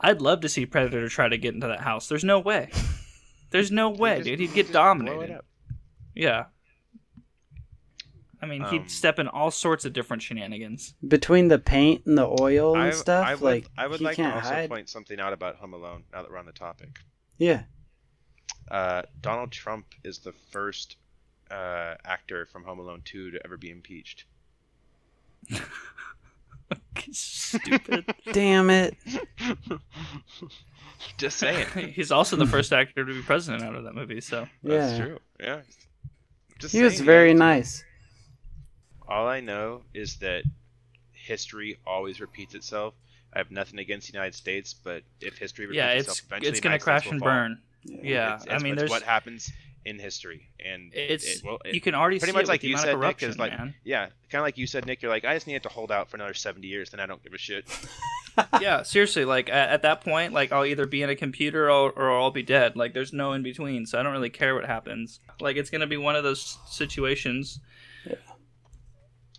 [0.00, 2.08] I'd love to see Predator try to get into that house.
[2.08, 2.70] There's no way.
[3.50, 4.38] There's no way, Just- dude.
[4.40, 5.40] He'd get blow it dominated.
[6.14, 6.44] Yeah.
[8.42, 10.94] I mean, Um, he'd step in all sorts of different shenanigans.
[11.06, 14.04] Between the paint and the oil and I, stuff, I would, like I would he
[14.04, 14.70] like to can't also hide.
[14.70, 16.04] point something out about Home Alone.
[16.12, 17.00] Now that we're on the topic,
[17.36, 17.64] Yeah,
[18.70, 20.96] uh, Donald Trump is the first
[21.50, 24.24] uh, actor from Home Alone 2 to ever be impeached.
[27.10, 28.14] Stupid.
[28.32, 28.96] damn it.
[31.16, 31.66] Just saying.
[31.94, 34.20] He's also the first actor to be president out of that movie.
[34.20, 35.18] So That's true.
[35.38, 35.60] Yeah.
[36.58, 37.38] Just he was very yeah.
[37.38, 37.84] nice.
[39.08, 40.44] All I know is that
[41.12, 42.94] history always repeats itself.
[43.34, 46.50] I have nothing against the United States, but if history repeats yeah, itself, it's eventually
[46.50, 47.28] it's gonna crash and will fall.
[47.28, 47.58] burn.
[47.84, 49.50] Yeah, It's, I mean, it's there's what happens
[49.84, 52.76] in history, and it's it, well, it- you can already pretty see much like you
[52.76, 53.22] said, Nick.
[53.22, 53.74] Is like, man.
[53.84, 55.00] yeah, kind of like you said, Nick.
[55.02, 57.06] You're like, I just need it to hold out for another 70 years, then I
[57.06, 57.68] don't give a shit.
[58.60, 61.90] yeah, seriously, like at, at that point, like I'll either be in a computer or,
[61.92, 62.76] or I'll be dead.
[62.76, 65.20] Like there's no in between, so I don't really care what happens.
[65.40, 67.60] Like it's gonna be one of those situations.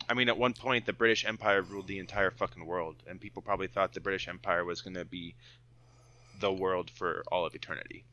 [0.10, 3.42] I mean, at one point, the British Empire ruled the entire fucking world, and people
[3.42, 5.36] probably thought the British Empire was going to be
[6.42, 8.04] the world for all of eternity.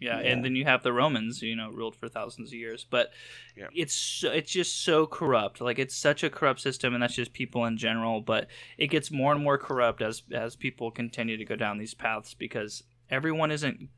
[0.00, 0.28] Yeah, Yeah.
[0.32, 2.84] and then you have the Romans, you know, ruled for thousands of years.
[2.88, 3.10] But
[3.56, 3.68] Yeah.
[3.74, 5.60] it's it's just so corrupt.
[5.60, 8.20] Like it's such a corrupt system, and that's just people in general.
[8.20, 11.94] But it gets more and more corrupt as as people continue to go down these
[11.94, 13.88] paths because everyone isn't,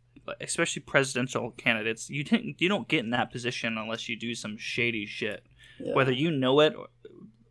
[0.40, 2.10] especially presidential candidates.
[2.10, 5.44] You didn't you don't get in that position unless you do some shady shit.
[5.80, 5.94] Yeah.
[5.94, 6.88] whether you know it or,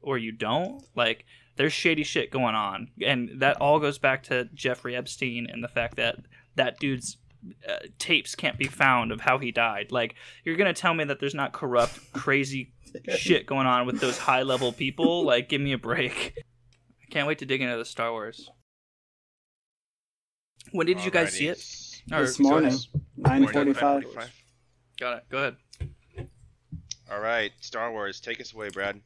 [0.02, 1.26] or you don't like
[1.58, 5.68] there's shady shit going on and that all goes back to jeffrey epstein and the
[5.68, 6.18] fact that
[6.56, 7.18] that dude's
[7.68, 11.20] uh, tapes can't be found of how he died like you're gonna tell me that
[11.20, 12.72] there's not corrupt crazy
[13.16, 17.28] shit going on with those high level people like give me a break i can't
[17.28, 18.50] wait to dig into the star wars
[20.72, 22.18] when did you guys see it Alrighty.
[22.20, 24.04] Or- This morning, So nine it's- forty-five.
[24.04, 24.30] 9:45.
[25.00, 25.56] got it go ahead
[27.12, 29.02] All right, Star Wars, take us away, Brad.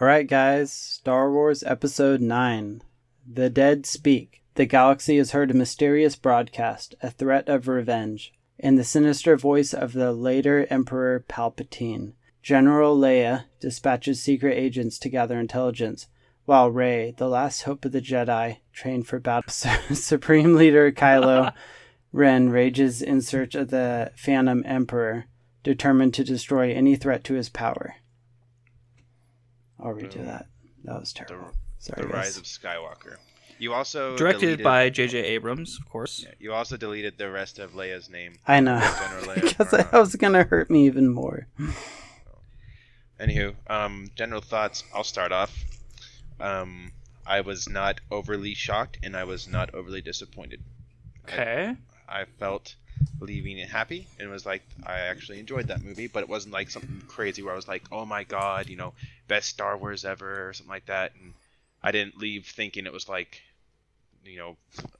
[0.00, 0.72] All right, guys.
[0.72, 2.80] Star Wars Episode Nine:
[3.26, 4.39] The Dead Speak.
[4.54, 9.72] The galaxy has heard a mysterious broadcast, a threat of revenge, in the sinister voice
[9.72, 12.12] of the later Emperor Palpatine.
[12.42, 16.08] General Leia dispatches secret agents to gather intelligence,
[16.46, 19.50] while Rey, the last hope of the Jedi, trained for battle.
[19.94, 21.52] Supreme Leader Kylo
[22.12, 25.26] Ren rages in search of the Phantom Emperor,
[25.62, 27.96] determined to destroy any threat to his power.
[29.78, 30.26] I'll redo Boom.
[30.26, 30.46] that.
[30.84, 31.52] That was terrible.
[31.78, 32.14] Sorry, the guys.
[32.14, 33.16] Rise of Skywalker.
[33.60, 37.58] You also directed deleted, by jj abrams of course Yeah, you also deleted the rest
[37.58, 38.32] of Leia's name.
[38.46, 38.80] I know.
[39.34, 41.46] Because that was gonna hurt me even more.
[43.20, 44.82] Anywho, um, general thoughts.
[44.94, 45.52] I'll start off.
[46.40, 46.92] Um,
[47.26, 50.62] I was not overly shocked and I was not overly disappointed.
[51.24, 51.76] Okay.
[52.08, 52.74] I felt
[53.20, 56.54] leaving it happy and it was like I actually enjoyed that movie, but it wasn't
[56.54, 58.94] like something crazy where I was like, "Oh my god, you know,
[59.28, 61.12] best Star Wars ever" or something like that.
[61.20, 61.34] And
[61.82, 63.42] I didn't leave thinking it was like,
[64.24, 64.56] you know,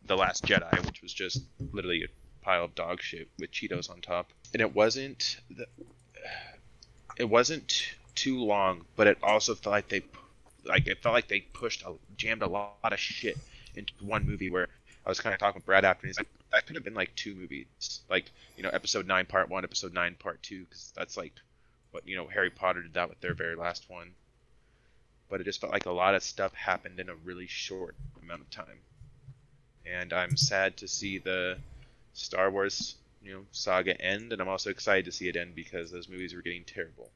[0.06, 4.00] The Last Jedi, which was just literally a pile of dog shit with Cheetos on
[4.00, 4.30] top.
[4.52, 5.66] And it wasn't the,
[7.16, 10.02] it wasn't too long, but it also felt like they
[10.64, 13.36] like it felt like they pushed a jammed a lot of shit
[13.74, 14.68] into one movie where
[15.04, 16.94] I was kind of talking with Brad after, and he's like, that could have been
[16.94, 20.92] like two movies, like you know, episode nine, part one, episode nine, part two, because
[20.96, 21.32] that's like
[21.90, 24.12] what you know, Harry Potter did that with their very last one.
[25.28, 28.42] But it just felt like a lot of stuff happened in a really short amount
[28.42, 28.80] of time,
[29.86, 31.58] and I'm sad to see the
[32.12, 35.90] Star Wars you know saga end, and I'm also excited to see it end because
[35.90, 37.10] those movies were getting terrible.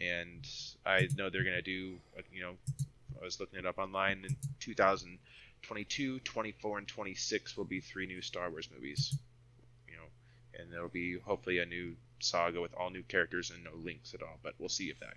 [0.00, 0.46] And
[0.84, 1.96] I know they're gonna do,
[2.32, 2.54] you know,
[3.20, 8.20] I was looking it up online in 2022, 24, and 26 will be three new
[8.20, 9.16] Star Wars movies.
[9.88, 13.70] You know, and there'll be hopefully a new saga with all new characters and no
[13.82, 14.38] links at all.
[14.42, 15.14] But we'll see if that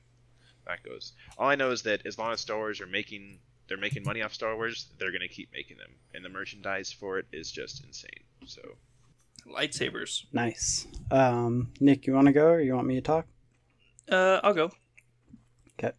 [0.65, 1.13] that goes.
[1.37, 4.21] All I know is that as long as Star Wars are making they're making money
[4.21, 7.84] off Star Wars, they're gonna keep making them, and the merchandise for it is just
[7.84, 8.10] insane.
[8.45, 8.62] So
[9.47, 10.25] lightsabers.
[10.34, 10.88] Nice.
[11.12, 13.25] Um, Nick, you want to go or you want me to talk?
[14.10, 14.71] Uh, I'll go.
[15.80, 15.93] Okay.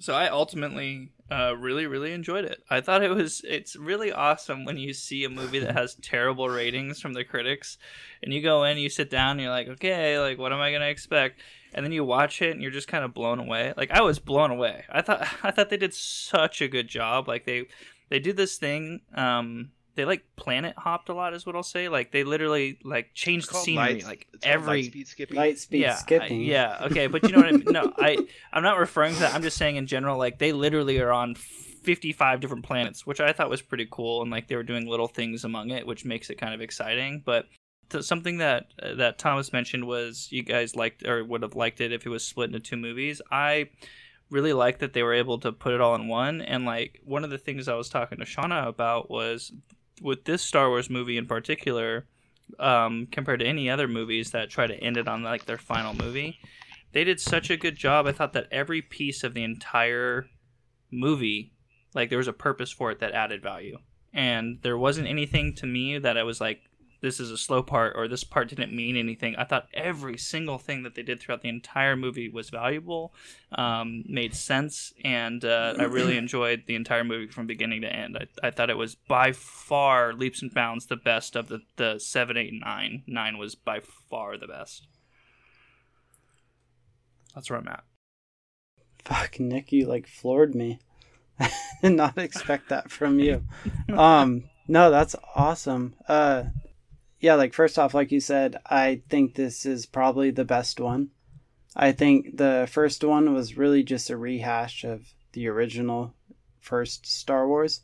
[0.00, 2.62] So I ultimately uh, really really enjoyed it.
[2.68, 6.48] I thought it was it's really awesome when you see a movie that has terrible
[6.48, 7.78] ratings from the critics,
[8.22, 10.72] and you go in, you sit down, and you're like, okay, like what am I
[10.72, 11.40] gonna expect?
[11.74, 13.72] And then you watch it, and you're just kind of blown away.
[13.76, 14.84] Like I was blown away.
[14.90, 17.28] I thought I thought they did such a good job.
[17.28, 17.66] Like they
[18.08, 19.00] they do this thing.
[19.14, 21.88] Um, they like planet hopped a lot is what I'll say.
[21.88, 25.36] Like they literally like changed the scenery light, like every light speed skipping.
[25.36, 26.40] Light speed yeah, skipping.
[26.40, 27.64] I- yeah, okay, but you know what I mean?
[27.66, 28.18] No, I
[28.52, 29.34] I'm not referring to that.
[29.34, 33.32] I'm just saying in general like they literally are on 55 different planets, which I
[33.32, 36.30] thought was pretty cool and like they were doing little things among it which makes
[36.30, 37.60] it kind of exciting, but th-
[38.00, 42.06] something that that Thomas mentioned was you guys liked or would have liked it if
[42.06, 43.20] it was split into two movies.
[43.30, 43.70] I
[44.30, 47.22] really like that they were able to put it all in one and like one
[47.22, 49.52] of the things I was talking to Shauna about was
[50.00, 52.06] with this Star Wars movie in particular,
[52.58, 55.94] um, compared to any other movies that try to end it on like their final
[55.94, 56.38] movie,
[56.92, 58.06] they did such a good job.
[58.06, 60.26] I thought that every piece of the entire
[60.90, 61.52] movie,
[61.94, 63.78] like there was a purpose for it that added value,
[64.12, 66.60] and there wasn't anything to me that I was like,
[67.02, 69.34] this is a slow part or this part didn't mean anything.
[69.36, 73.12] I thought every single thing that they did throughout the entire movie was valuable,
[73.50, 78.16] um, made sense, and uh, I really enjoyed the entire movie from beginning to end.
[78.16, 81.98] I, I thought it was by far leaps and bounds the best of the, the
[81.98, 83.02] seven, eight, and nine.
[83.06, 84.86] Nine was by far the best.
[87.34, 87.84] That's where I'm at.
[89.04, 90.78] Fuck, Nick, you like floored me.
[91.40, 91.50] I
[91.82, 93.44] did not expect that from you.
[93.92, 95.94] Um, no, that's awesome.
[96.08, 96.44] Uh,
[97.22, 101.10] yeah, like first off, like you said, I think this is probably the best one.
[101.74, 106.14] I think the first one was really just a rehash of the original
[106.58, 107.82] first Star Wars.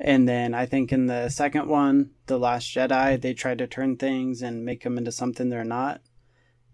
[0.00, 3.98] And then I think in the second one, The Last Jedi, they tried to turn
[3.98, 6.00] things and make them into something they're not.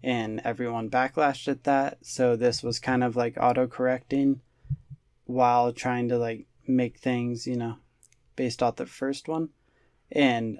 [0.01, 1.97] And everyone backlashed at that.
[2.03, 4.39] So this was kind of like auto correcting
[5.25, 7.75] while trying to like make things, you know,
[8.37, 9.49] based off the first one.
[10.09, 10.59] And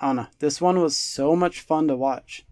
[0.00, 2.44] I don't know, this one was so much fun to watch.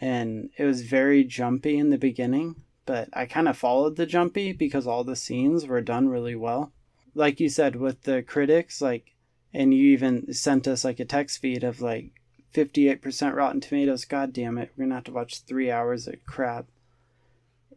[0.00, 4.52] And it was very jumpy in the beginning, but I kind of followed the jumpy
[4.52, 6.72] because all the scenes were done really well.
[7.14, 9.14] Like you said, with the critics, like,
[9.52, 12.12] and you even sent us like a text feed of like
[12.54, 14.04] 58% Rotten Tomatoes.
[14.04, 16.66] God damn it, we're gonna have to watch three hours of crap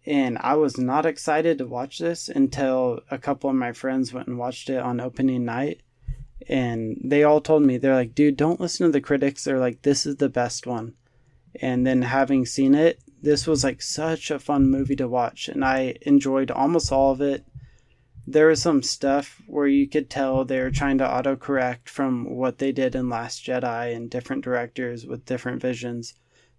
[0.06, 4.28] and I was not excited to watch this until a couple of my friends went
[4.28, 5.82] and watched it on opening night.
[6.50, 9.44] And they all told me, they're like, dude, don't listen to the critics.
[9.44, 10.96] They're like, this is the best one.
[11.62, 15.48] And then having seen it, this was like such a fun movie to watch.
[15.48, 17.46] And I enjoyed almost all of it.
[18.26, 22.58] There was some stuff where you could tell they were trying to autocorrect from what
[22.58, 26.14] they did in Last Jedi and different directors with different visions.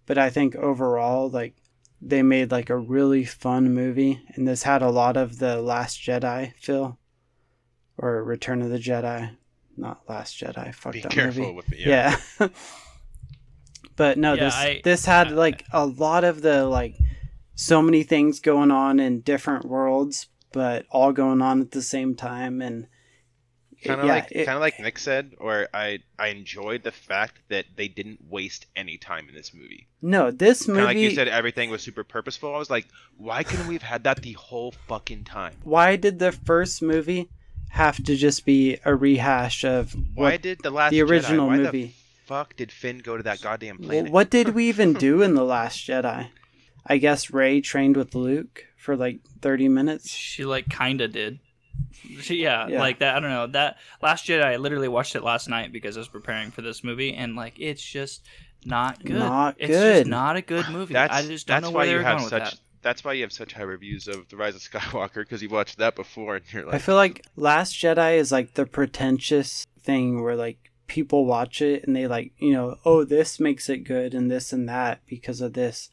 [0.05, 1.55] But I think overall, like,
[2.01, 6.01] they made like a really fun movie, and this had a lot of the Last
[6.01, 6.99] Jedi feel,
[7.97, 9.37] or Return of the Jedi,
[9.77, 10.73] not Last Jedi.
[10.73, 11.55] Fuck Be that careful movie.
[11.55, 11.79] with it.
[11.79, 12.17] Yeah.
[12.39, 12.47] Yeah.
[13.95, 16.95] but no, Yeah, this I- this had I- like a lot of the like
[17.55, 22.15] so many things going on in different worlds, but all going on at the same
[22.15, 22.87] time, and
[23.83, 26.91] kind of yeah, like it- kind of like Nick said, or I I enjoyed the
[26.91, 29.87] fact that they didn't waste any time in this movie.
[30.01, 30.85] no, this Kind of movie.
[30.85, 32.55] like you said, everything was super purposeful.
[32.55, 35.55] I was like, why couldn't we have had that the whole fucking time?
[35.63, 37.29] why did the first movie
[37.73, 41.47] have to just be a rehash of Why what did the last the Jedi- original
[41.47, 41.85] why movie.
[41.87, 41.93] The
[42.25, 44.11] fuck did Finn go to that goddamn Well, planet?
[44.11, 46.29] what did we even do in the Last Jedi?
[46.85, 50.09] I guess Rey trained with Luke for like thirty minutes.
[50.11, 51.39] She like kinda did.
[52.21, 52.79] She, yeah, Yeah.
[52.79, 53.15] like that.
[53.15, 54.43] I don't know that Last Jedi.
[54.43, 57.53] I literally watched it last night because I was preparing for this movie, and like
[57.59, 58.21] it's just
[58.65, 59.15] not good.
[59.19, 59.97] Not it's good.
[60.01, 60.93] Just not a good movie.
[60.93, 62.55] That's I just don't that's know why where you were have going such.
[62.83, 62.89] With that.
[62.89, 65.77] That's why you have such high reviews of the Rise of Skywalker because you watched
[65.79, 70.23] that before and you're like, I feel like Last Jedi is like the pretentious thing
[70.23, 74.13] where like people watch it and they like, you know, oh, this makes it good
[74.13, 75.89] and this and that because of this.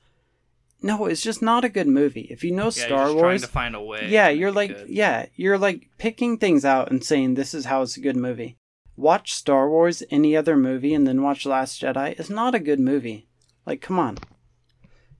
[0.82, 2.26] No, it's just not a good movie.
[2.30, 4.08] If you know Yeah, Star you're just Wars, trying to find a way.
[4.08, 4.88] yeah, you're like, good.
[4.88, 8.56] yeah, you're like picking things out and saying this is how it's a good movie.
[8.96, 12.18] Watch Star Wars, any other movie, and then watch Last Jedi.
[12.18, 13.26] It's not a good movie.
[13.66, 14.18] Like, come on.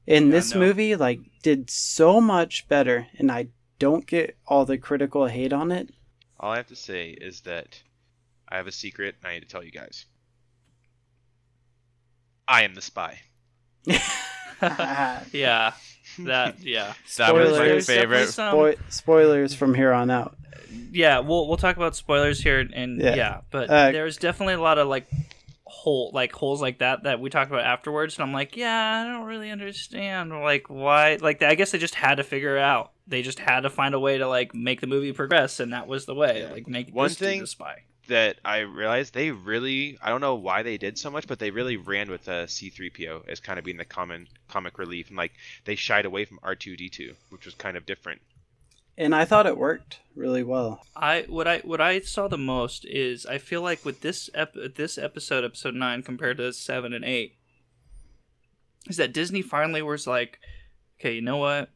[0.09, 0.61] And Yeah, this no.
[0.61, 3.49] movie, like, did so much better, and I
[3.79, 5.91] don't get all the critical hate on it.
[6.39, 7.83] all I have to say is that
[8.49, 10.07] I have a secret and I need to tell you guys.
[12.49, 13.21] I am the spy.
[15.33, 15.73] yeah,
[16.19, 16.95] that yeah.
[17.17, 17.87] That was my Spoilers.
[17.87, 18.27] favorite.
[18.29, 20.37] Some- Spoil- spoilers from here on out.
[20.93, 23.15] yeah, we'll we'll talk about spoilers here, and Yeah.
[23.15, 25.07] yeah, but Uh, there's definitely a lot of like
[25.71, 29.13] hole like holes like that that we talked about afterwards, and I'm like, yeah, I
[29.13, 32.93] don't really understand like why like I guess they just had to figure it out.
[33.07, 35.87] They just had to find a way to like make the movie progress, and that
[35.87, 36.47] was the way.
[36.51, 37.83] Like make One this thing- the spy.
[38.09, 41.51] that I realized they really I don't know why they did so much, but they
[41.53, 45.33] really ran with uh, C3PO as kind of being the common comic relief, and like
[45.65, 48.21] they shied away from R2D2, which was kind of different.
[49.01, 50.83] And I thought it worked really well.
[50.95, 54.53] I what I what I saw the most is I feel like with this ep-
[54.77, 57.37] this episode episode nine compared to seven and eight
[58.91, 60.39] is that Disney finally was like,
[61.01, 61.71] okay, you know what?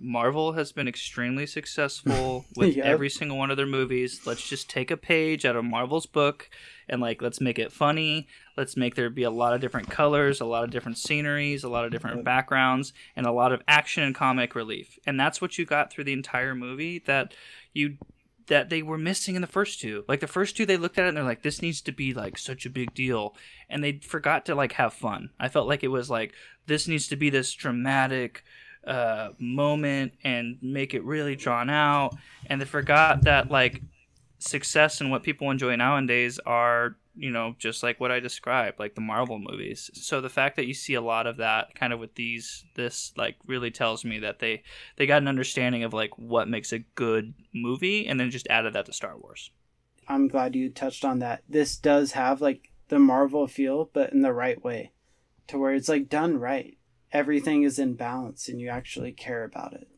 [0.00, 2.86] Marvel has been extremely successful with Yep.
[2.86, 4.22] every single one of their movies.
[4.24, 6.48] Let's just take a page out of Marvel's book
[6.88, 8.26] and like let's make it funny.
[8.56, 11.68] Let's make there be a lot of different colors, a lot of different sceneries, a
[11.68, 14.98] lot of different backgrounds, and a lot of action and comic relief.
[15.06, 17.34] And that's what you got through the entire movie that
[17.72, 17.98] you
[18.46, 20.04] that they were missing in the first two.
[20.06, 22.14] Like the first two they looked at it and they're like this needs to be
[22.14, 23.34] like such a big deal
[23.68, 25.30] and they forgot to like have fun.
[25.40, 26.34] I felt like it was like
[26.66, 28.44] this needs to be this dramatic
[28.86, 32.14] uh moment and make it really drawn out
[32.46, 33.80] and they forgot that like
[34.48, 38.94] success and what people enjoy nowadays are you know just like what i described like
[38.94, 42.00] the marvel movies so the fact that you see a lot of that kind of
[42.00, 44.62] with these this like really tells me that they
[44.96, 48.72] they got an understanding of like what makes a good movie and then just added
[48.72, 49.50] that to star wars
[50.08, 51.42] I'm glad you touched on that.
[51.48, 54.92] This does have like the Marvel feel, but in the right way,
[55.48, 56.76] to where it's like done right.
[57.12, 59.88] Everything is in balance, and you actually care about it.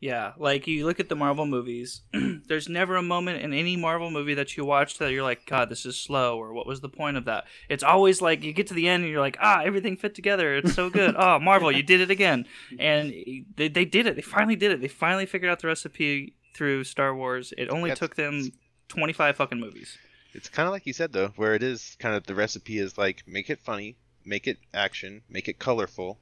[0.00, 2.02] Yeah, like you look at the Marvel movies,
[2.46, 5.68] there's never a moment in any Marvel movie that you watch that you're like, God,
[5.68, 7.46] this is slow, or what was the point of that?
[7.68, 10.54] It's always like you get to the end and you're like, ah, everything fit together.
[10.54, 11.16] It's so good.
[11.18, 12.46] oh, Marvel, you did it again.
[12.78, 13.10] And
[13.56, 14.14] they, they did it.
[14.14, 14.80] They finally did it.
[14.80, 17.52] They finally figured out the recipe through Star Wars.
[17.58, 18.52] It only That's- took them
[18.86, 19.98] 25 fucking movies.
[20.32, 22.96] It's kind of like you said though, where it is kind of the recipe is
[22.96, 26.18] like make it funny, make it action, make it colorful,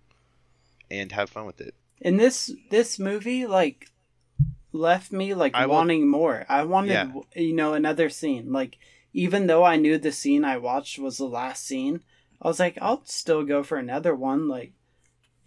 [0.90, 1.74] and have fun with it.
[2.02, 3.90] And this this movie like
[4.72, 6.44] left me like I will- wanting more.
[6.48, 7.12] I wanted Yeah.
[7.34, 8.52] you know another scene.
[8.52, 8.78] Like
[9.12, 12.02] even though I knew the scene I watched was the last scene,
[12.42, 14.46] I was like, I'll still go for another one.
[14.48, 14.72] Like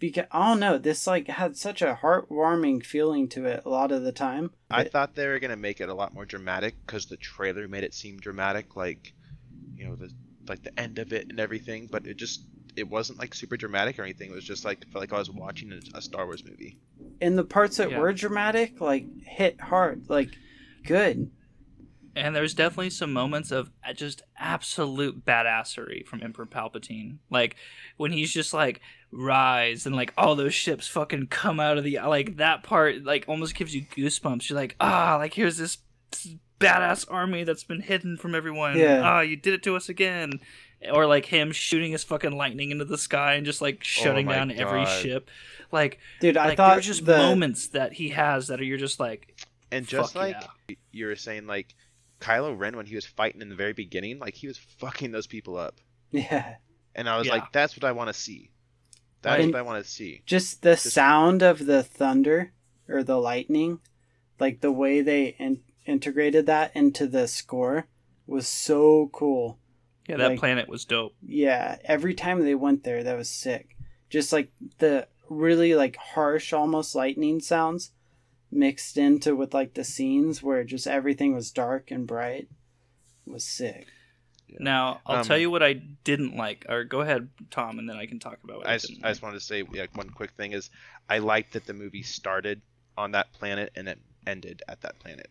[0.00, 3.92] because I don't know, this like had such a heartwarming feeling to it a lot
[3.92, 4.50] of the time.
[4.70, 7.68] I But- thought they were gonna make it a lot more dramatic because the trailer
[7.68, 9.12] made it seem dramatic, like
[9.76, 10.10] you know the
[10.48, 11.86] like the end of it and everything.
[11.86, 12.44] But it just
[12.76, 14.30] it wasn't like super dramatic or anything.
[14.30, 16.78] It was just like felt like I was watching a, a Star Wars movie.
[17.20, 17.98] and the parts that Yeah.
[17.98, 20.30] were dramatic like hit hard like
[20.84, 21.30] good
[22.16, 27.18] And there's definitely some moments of just absolute badassery from Emperor Palpatine.
[27.30, 27.56] Like
[27.98, 28.80] when he's just like
[29.12, 33.24] rise and like all those ships fucking come out of the like that part like
[33.28, 34.48] almost gives you goosebumps.
[34.48, 35.78] You're like, ah, like here's this
[36.58, 38.76] badass army that's been hidden from everyone.
[38.78, 39.00] Yeah.
[39.04, 40.40] Ah, you did it to us again.
[40.92, 44.34] Or like him shooting his fucking lightning into the sky and just like shutting my
[44.36, 45.30] down every ship.
[45.70, 48.78] Like, dude i like thought there's just the moments that he has that are you're
[48.78, 49.36] just like,
[49.70, 50.36] And just Fuck like
[50.68, 50.76] yeah.
[50.90, 51.74] you were saying, like
[52.20, 55.26] Kylo Ren when he was fighting in the very beginning, like he was fucking those
[55.26, 55.76] people up,
[56.10, 56.56] yeah
[56.96, 57.34] and I was Yeah.
[57.34, 58.50] like, that's what I want to see.
[59.22, 60.22] That's And- what I want to see.
[60.26, 62.52] just the Just- sound of the thunder
[62.88, 63.78] or the lightning
[64.40, 67.86] like the way they in- integrated that into the score
[68.26, 69.59] was so cool
[70.10, 71.14] yeah, that Like- planet was dope.
[71.26, 73.76] yeah every time they went there that was sick
[74.08, 77.92] just like the really like harsh almost lightning sounds
[78.50, 82.48] mixed into with like the scenes where just everything was dark and bright
[83.24, 83.86] was sick.
[84.58, 86.66] Now I'll Um, tell you what I didn't like.
[86.68, 89.04] Or go ahead, Tom, and then I can talk about what I, I just, didn't
[89.04, 90.68] I just wanted to say like one quick thing is
[91.08, 92.60] I liked that the movie started
[92.98, 95.30] on that planet and it ended at that planet.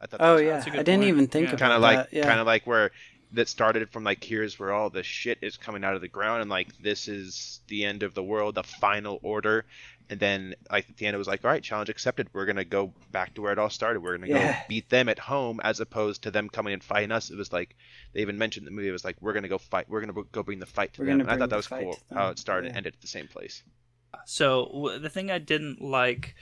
[0.00, 1.08] I thought that Oh was yeah, that's a I good didn't point.
[1.08, 1.50] even think Yeah.
[1.54, 2.12] about kind of like that.
[2.16, 2.22] Yeah.
[2.28, 2.92] kind of like where
[3.32, 6.42] that started from like here's where all the shit is coming out of the ground
[6.42, 9.64] and like this is the end of the world the final order.
[10.08, 12.28] And then like at the end it was like all right challenge accepted.
[12.32, 14.00] We're gonna go back to where it all started.
[14.02, 14.52] We're gonna Yeah.
[14.52, 17.30] go beat them at home as opposed to them coming and fighting us.
[17.30, 17.76] It was like
[18.12, 19.88] they even mentioned the movie it was like we're gonna go fight.
[19.88, 21.20] We're gonna go bring the fight to We're them.
[21.20, 23.62] and i thought that was cool how it started and ended at the same place.
[24.26, 26.34] So w- the thing I didn't like,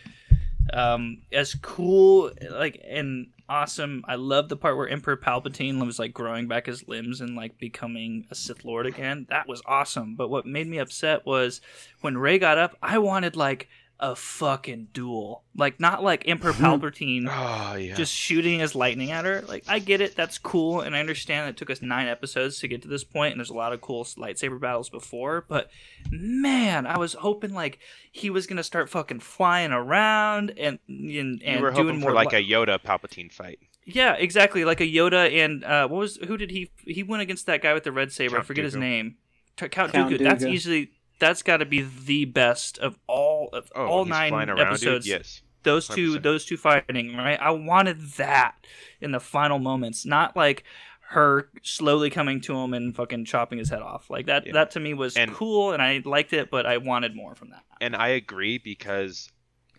[0.72, 4.04] um, as cool like and awesome.
[4.06, 7.58] I love the part where Emperor Palpatine was like growing back his limbs and like
[7.58, 9.26] becoming a Sith Lord again.
[9.30, 10.14] That was awesome.
[10.14, 11.60] But what made me upset was
[12.00, 12.76] when Rey got up.
[12.82, 13.68] I wanted like
[14.00, 19.24] a fucking duel, like not like Emperor Palpatine oh yeah just shooting his lightning at
[19.24, 19.42] her.
[19.48, 22.68] Like I get it, that's cool, and I understand it took us nine episodes to
[22.68, 25.44] get to this point, and there's a lot of cool lightsaber battles before.
[25.48, 25.70] But
[26.10, 27.78] man, I was hoping like
[28.12, 32.14] he was gonna start fucking flying around and and, and you were doing more for
[32.14, 33.58] like li- a yoda palpatine fight
[33.90, 37.46] yeah, exactly like a Yoda and uh, what was who did he he went against
[37.46, 38.34] that guy with the red saber?
[38.34, 39.16] I Count forget his name.
[39.56, 40.22] T- Count, Count Dooku.
[40.22, 40.52] That's Dooku.
[40.52, 45.04] easily that's got to be the best of all of oh all nine around episodes
[45.04, 46.22] dude yes those two 100%.
[46.22, 48.54] those two fighting right i wanted that
[49.00, 50.64] in the final moments not like
[51.10, 54.52] her slowly coming to him and fucking chopping his head off like that Yeah.
[54.52, 57.50] that to me was And- cool and i liked it but i wanted more from
[57.50, 59.30] that and I agree because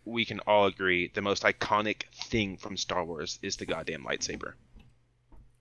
[0.05, 4.53] we can all agree the most iconic thing from Star Wars is the goddamn lightsaber.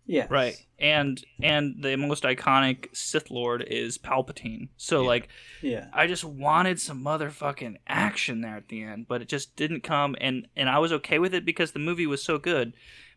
[0.09, 0.27] Yeah.
[0.31, 5.09] right and and the most iconic sith lord is palpatine so Yeah.
[5.09, 5.29] like
[5.63, 5.87] Yeah.
[5.93, 10.17] I just wanted some motherfucking action there at the end, but it just didn't come,
[10.21, 12.73] and and I was okay with it because the movie was so good.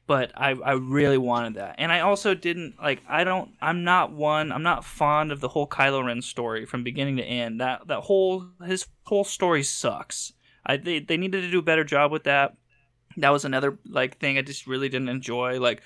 [0.08, 4.12] But I I really wanted that, and I also didn't like I don't I'm not
[4.12, 7.62] one I'm not fond of the whole Kylo Ren story from beginning to end.
[7.62, 10.34] That that whole his whole story sucks.
[10.66, 12.58] I they they needed to do a better job with that.
[13.18, 15.82] That was another like thing I just really didn't enjoy like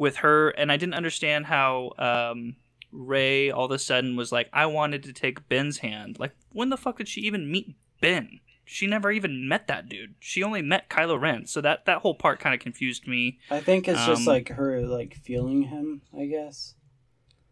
[0.00, 2.56] with her, and I didn't understand how um
[2.90, 6.18] Rey all of a sudden was like, I wanted to take Ben's hand.
[6.18, 8.40] Like, when the fuck did she even meet Ben?
[8.64, 10.14] She never even met that dude.
[10.20, 11.46] She only met Kylo Ren.
[11.46, 13.38] So that that whole part kind of confused me.
[13.50, 16.02] I think it's just Um, like her like feeling him.
[16.16, 16.74] I guess.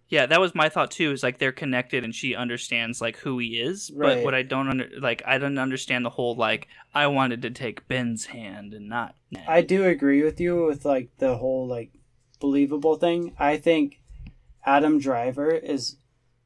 [0.08, 1.12] Yeah, that was my thought too.
[1.12, 3.90] Is like they're connected and she understands like who he is.
[3.94, 4.16] Right.
[4.16, 7.50] But what I don't under like I don't understand the whole like I wanted to
[7.50, 9.14] take Ben's hand and not.
[9.46, 11.90] I do agree with you with like the whole like
[12.40, 13.34] believable thing.
[13.38, 14.00] I think
[14.64, 15.96] Adam Driver is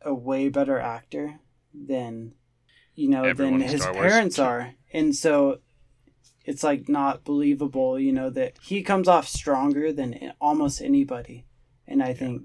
[0.01, 1.39] a way better actor
[1.75, 2.35] than
[2.95, 4.75] you know Everyone than his parents are.
[4.93, 5.61] And so
[6.45, 11.47] it's like not believable, you know, that he comes off stronger than almost anybody.
[11.87, 12.43] And I think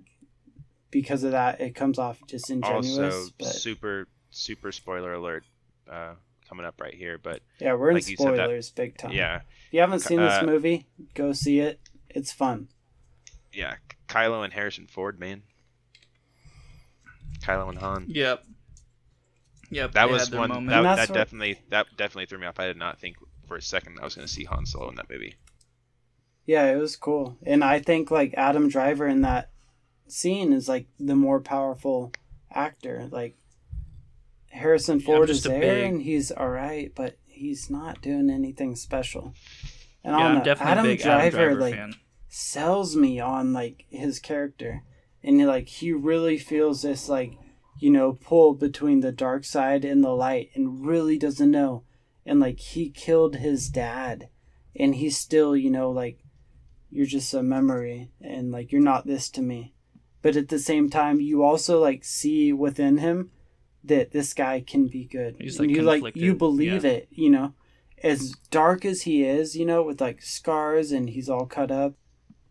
[0.91, 2.97] because of that it comes off disingenuous.
[2.97, 5.43] Also, but super super spoiler alert
[5.91, 6.13] uh,
[6.47, 9.11] coming up right here, but yeah, we're in like said, that- spoilers big time.
[9.11, 11.79] yeah, If you haven't seen this Uh, movie, go see it.
[12.09, 12.69] It's fun.
[13.57, 13.75] Yeah,
[14.07, 15.41] Kylo and Harrison Ford, man.
[17.43, 18.05] Kylo and Han.
[18.09, 18.43] Yep.
[19.69, 19.91] Yep.
[19.93, 20.69] That was one moment.
[20.69, 22.59] that, that what- definitely that definitely threw me off.
[22.59, 24.95] I did not think for a second I was going to see Han Solo in
[24.95, 25.35] that movie.
[26.45, 27.37] Yeah, it was cool.
[27.45, 29.49] And I think like Adam Driver in that
[30.07, 32.13] scene is like the more powerful
[32.51, 33.09] actor.
[33.11, 33.35] Like
[34.49, 38.75] Harrison Yeah, Ford is there big- and he's all right, but he's not doing anything
[38.75, 39.33] special.
[40.03, 41.93] And yeah, I don't I'm know, definitely Adam a big Driver, Adam Driver like fan.
[42.29, 44.83] Sells me on like his character.
[45.23, 47.37] And like he really feels this like,
[47.79, 51.83] you know, pull between the dark side and the light and really doesn't know.
[52.25, 54.29] And like he killed his dad
[54.75, 56.19] and he's still, you know, like
[56.89, 59.73] you're just a memory and like you're not this to me.
[60.21, 63.31] But at the same time you also like see within him
[63.83, 65.37] that this guy can be good.
[65.39, 66.91] He's, and like, you like you believe yeah.
[66.91, 67.53] it, you know.
[68.03, 71.95] As dark as he is, you know, with like scars and he's all cut up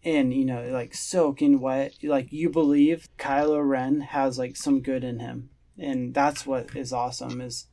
[0.06, 5.02] and you know like soaking wet like you believe kylo ren has like some good
[5.02, 7.66] in him and that's what is awesome is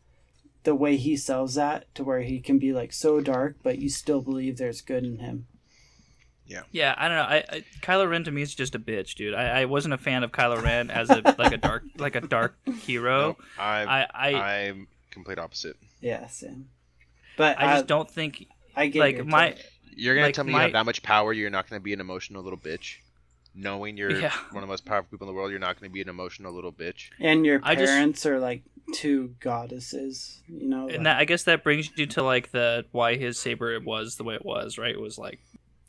[0.64, 3.90] the way he sells that to where he can be like so dark but you
[3.90, 5.46] still believe there's good in him
[6.46, 7.24] Yeah, Yeah, I don't know.
[7.24, 9.34] I, I Kylo Ren to me is just a bitch, dude.
[9.34, 12.22] I, I wasn't a fan of Kylo Ren as a like a dark like a
[12.22, 13.20] dark hero.
[13.30, 14.30] No, I, I I,
[14.68, 15.78] I'm complete opposite.
[16.02, 16.68] yeah same
[17.38, 19.66] but I just don't think i get like my take.
[19.98, 21.94] You're gonna Like, tell me my- you have that much power, you're not gonna be
[21.94, 22.98] an emotional little bitch.
[23.56, 24.32] knowing you're Yeah.
[24.50, 26.10] one of the most powerful people in the world, you're not going to be an
[26.10, 27.12] emotional little bitch.
[27.20, 28.64] And your I just- parents are like
[28.96, 30.88] two goddesses, you know.
[30.88, 34.16] and like- that I guess that brings you to like the why his saber was
[34.16, 34.89] the way it was, right?
[34.96, 35.39] It was like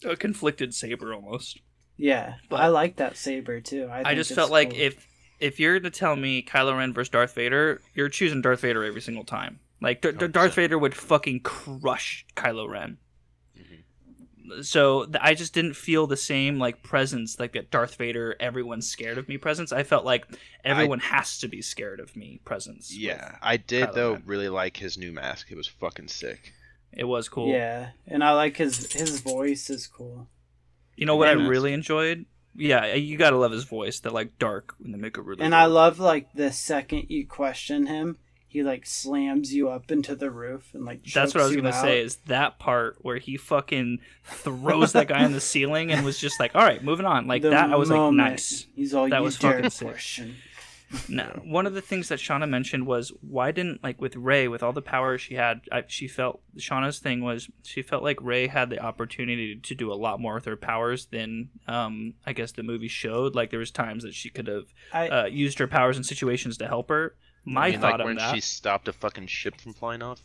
[0.05, 1.61] a conflicted saber almost.
[1.97, 3.89] yeah, but- I like that saber too.
[3.91, 5.07] I, I, just it's felt like if
[5.41, 9.01] if you're to tell me Kylo Ren versus Darth Vader, you're choosing Darth Vader every
[9.01, 9.61] single time.
[9.81, 12.99] Like D- D- Darth Vader would fucking crush Kylo Ren.
[14.63, 18.87] So th- I just didn't feel the same like presence, like that Darth Vader, everyone's
[18.89, 19.73] scared of me presence.
[19.73, 20.27] I felt like
[20.65, 22.95] everyone has to be scared of me presence.
[22.97, 24.23] Yeah, I did Kylo though Ren.
[24.27, 25.51] really like his new mask.
[25.51, 26.53] It was fucking sick.
[26.93, 27.53] it was cool.
[27.53, 30.29] yeah, and I like his his voice is cool.
[30.97, 32.27] You know what I really enjoyed?
[32.55, 34.01] Yeah, you gotta love his voice.
[34.01, 35.43] That like dark when they make it really.
[35.43, 38.19] And I love like the second you question him,
[38.55, 41.73] he like slams you up into the roof and like That's what I was gonna
[41.73, 42.01] say.
[42.01, 46.39] Is that part where he fucking throws that guy in the ceiling and was just
[46.39, 49.19] like, "All right, moving on." Like The that, I was like, "Nice." He's all That
[49.19, 50.29] you was fucking sick.
[51.09, 54.63] Now, one of the things that Shauna mentioned was why didn't like with Rey with
[54.63, 58.47] all the power she had, I, she felt Shauna's thing was she felt like Rey
[58.47, 62.53] had the opportunity to do a lot more with her powers than um, I guess
[62.53, 63.35] the movie showed.
[63.35, 64.67] Like there was times that she could have
[65.11, 67.17] uh, used her powers in situations to help her.
[67.45, 70.03] My I mean, thought like on when that, she stopped a fucking ship from flying
[70.03, 70.23] off.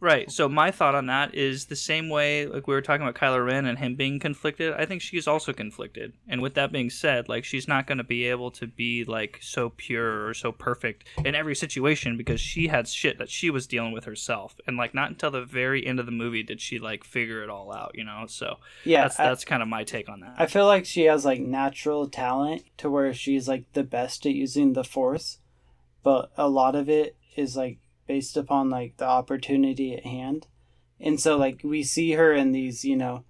[0.00, 0.30] right?
[0.30, 3.44] So my thought on that is the same way like we were talking about Kylo
[3.44, 4.72] Ren and him being conflicted.
[4.72, 6.14] I think she's also conflicted.
[6.26, 9.38] And with that being said, like she's not going to be able to be like
[9.42, 13.66] so pure or so perfect in every situation because she had shit that she was
[13.66, 14.56] dealing with herself.
[14.66, 17.50] And like not until the very end of the movie did she like figure it
[17.50, 17.92] all out.
[17.94, 18.24] You know?
[18.26, 20.34] So yeah, that's I, that's kind of my take on that.
[20.38, 24.32] I feel like she has like natural talent to where she's like the best at
[24.32, 25.38] using the force,
[26.02, 30.46] but a lot of it is like based upon like the opportunity at hand.
[30.98, 33.24] And so like we see her in these, you know,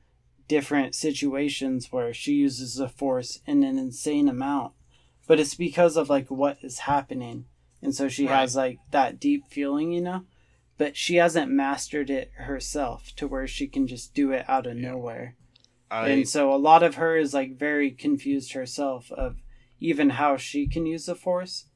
[0.48, 4.72] different situations where she uses the force in an insane amount.
[5.26, 7.44] But it's because of like what is happening.
[7.82, 10.24] And so she has like that deep feeling, you know?
[10.76, 14.76] But she hasn't mastered it herself to where she can just do it out of
[14.78, 14.90] Yeah.
[14.92, 15.36] nowhere
[15.90, 19.36] I and so a lot of her is like very confused herself of
[19.80, 21.66] even how she can use the force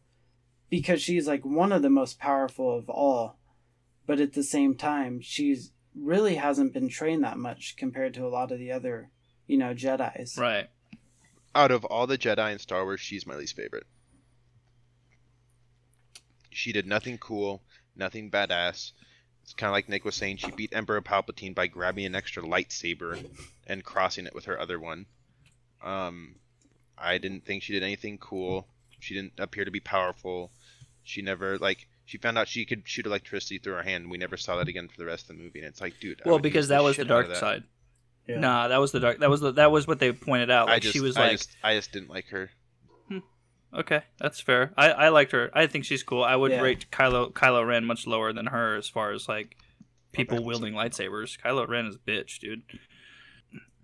[0.70, 3.36] because she's like one of the most powerful of all
[4.06, 8.28] but at the same time she's really hasn't been trained that much compared to a
[8.28, 9.10] lot of the other
[9.46, 10.68] you know jedis right.
[11.54, 13.86] out of all the Jedi in Star Wars, she's my least favorite.
[16.50, 17.62] She did nothing cool,
[17.96, 18.92] nothing badass.
[19.42, 20.38] It's kind of like Nick was saying.
[20.38, 23.24] She beat Emperor Palpatine by grabbing an extra lightsaber
[23.66, 25.06] and crossing it with her other one.
[25.82, 26.36] Um,
[26.96, 28.66] I didn't think she did anything cool.
[29.04, 30.50] She didn't appear to be powerful.
[31.02, 31.86] She never like.
[32.06, 34.02] She found out she could shoot electricity through her hand.
[34.04, 35.98] and We never saw that again for the rest of the movie, and it's like,
[36.00, 36.20] dude.
[36.24, 37.40] I Well, would because that was the shit out of dark that.
[37.40, 37.62] side.
[38.26, 38.38] Yeah.
[38.40, 39.18] Nah, that was the dark.
[39.20, 40.68] That was the, that was what they pointed out.
[40.68, 42.50] I Like just, she was I like, just, I just didn't like her.
[43.76, 44.72] Okay, that's fair.
[44.76, 45.50] I, I liked her.
[45.52, 46.22] I think she's cool.
[46.22, 46.60] I would Yeah.
[46.60, 49.56] rate Kylo Kylo Ren much lower than her as far as like
[50.12, 50.46] people Okay.
[50.46, 51.36] wielding lightsabers.
[51.40, 52.62] Kylo Ren is a bitch, dude.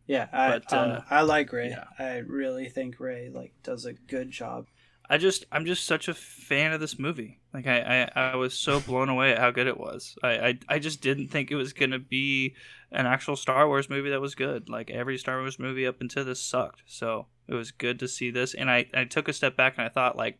[0.07, 1.05] yeah I, But, I, uh, know.
[1.11, 1.85] I like rey yeah.
[1.99, 4.67] i really think rey like does a good job
[5.11, 7.41] I just I'm just such a fan of this movie.
[7.53, 10.17] Like I, I, I was so blown away at how good it was.
[10.23, 12.55] I, I I just didn't think it was gonna be
[12.93, 14.69] an actual Star Wars movie that was good.
[14.69, 16.83] Like every Star Wars movie up until this sucked.
[16.87, 18.55] So it was good to see this.
[18.55, 20.39] And I, I took a step back and I thought like,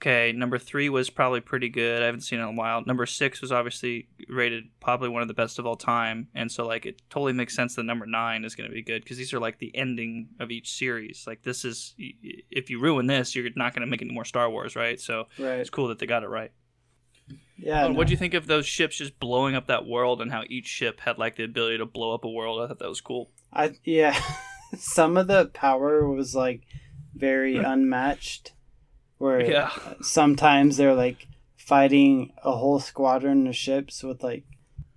[0.00, 2.02] okay, number three was probably pretty good.
[2.02, 2.82] I haven't seen it in a while.
[2.86, 6.28] Number six was obviously rated probably one of the best of all time.
[6.34, 9.18] And so like it totally makes sense that number nine is gonna be good because
[9.18, 11.24] these are like the ending of each series.
[11.26, 14.76] Like this is if you ruin this, you're not gonna make any more Star Wars,
[14.76, 15.00] right?
[15.00, 16.52] So right it's cool that they got it right.
[17.56, 17.94] yeah Oh, no.
[17.94, 20.66] What do you think of those ships just blowing up that world and how each
[20.66, 22.62] ship had like the ability to blow up a world?
[22.62, 23.30] I thought that was cool.
[23.52, 24.16] I yeah,
[24.78, 26.62] some of the power was like
[27.14, 28.52] very unmatched.
[29.18, 29.70] Where Yeah.
[30.00, 34.44] sometimes they're like fighting a whole squadron of ships with like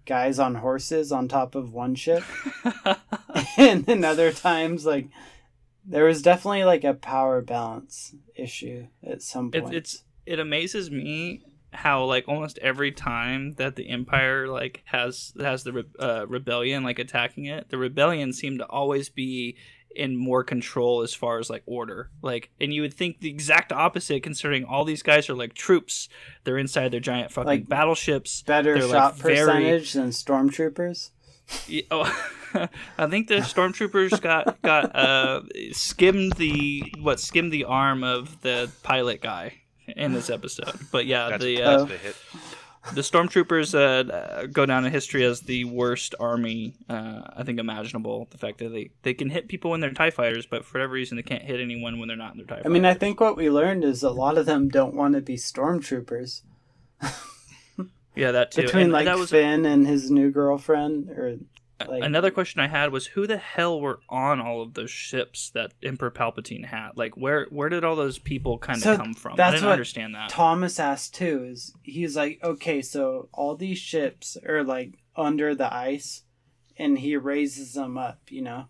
[0.05, 2.23] guys on horses on top of one ship,
[3.57, 5.07] and then other times like
[5.85, 9.75] there was definitely like a power balance issue at some It, point.
[9.75, 11.41] it's it amazes me
[11.73, 16.83] how like almost every time that the empire like has has the re- uh, rebellion
[16.83, 19.55] like attacking it the rebellion seem to always be
[19.95, 23.71] in more control as far as like order like and you would think the exact
[23.71, 26.07] opposite considering all these guys are like troops
[26.43, 31.09] they're inside their giant fucking Like, battleships better they're, like, shot very- percentage than stormtroopers.
[31.67, 32.29] Yeah, oh,
[32.97, 35.41] I think the stormtroopers got got uh
[35.73, 39.55] skimmed the what skimmed the arm of the pilot guy
[39.87, 40.79] in this episode.
[40.91, 42.15] But yeah, That's, the that's uh, the hit.
[42.93, 48.27] The stormtroopers uh, go down in history as the worst army uh, I think imaginable.
[48.31, 50.93] The fact that they, they can hit people when they're Tie fighters, but for whatever
[50.93, 52.55] reason they can't hit anyone when they're not in their Tie.
[52.55, 52.65] Fighters.
[52.65, 55.21] I mean, I think what we learned is a lot of them don't want to
[55.21, 56.41] be stormtroopers.
[58.15, 58.63] yeah, that too.
[58.63, 61.37] Between And like was Finn and his new girlfriend, or
[61.87, 65.49] like another question I had was who the hell were on all of those ships
[65.51, 66.91] that Emperor Palpatine had?
[66.95, 69.39] Like where where did all those people kind of So come from?
[69.39, 70.29] I didn't understand that.
[70.29, 71.45] Thomas asked too.
[71.49, 76.23] Is he's like, okay, so all these ships are like under the ice,
[76.77, 78.65] and he raises them up, you know,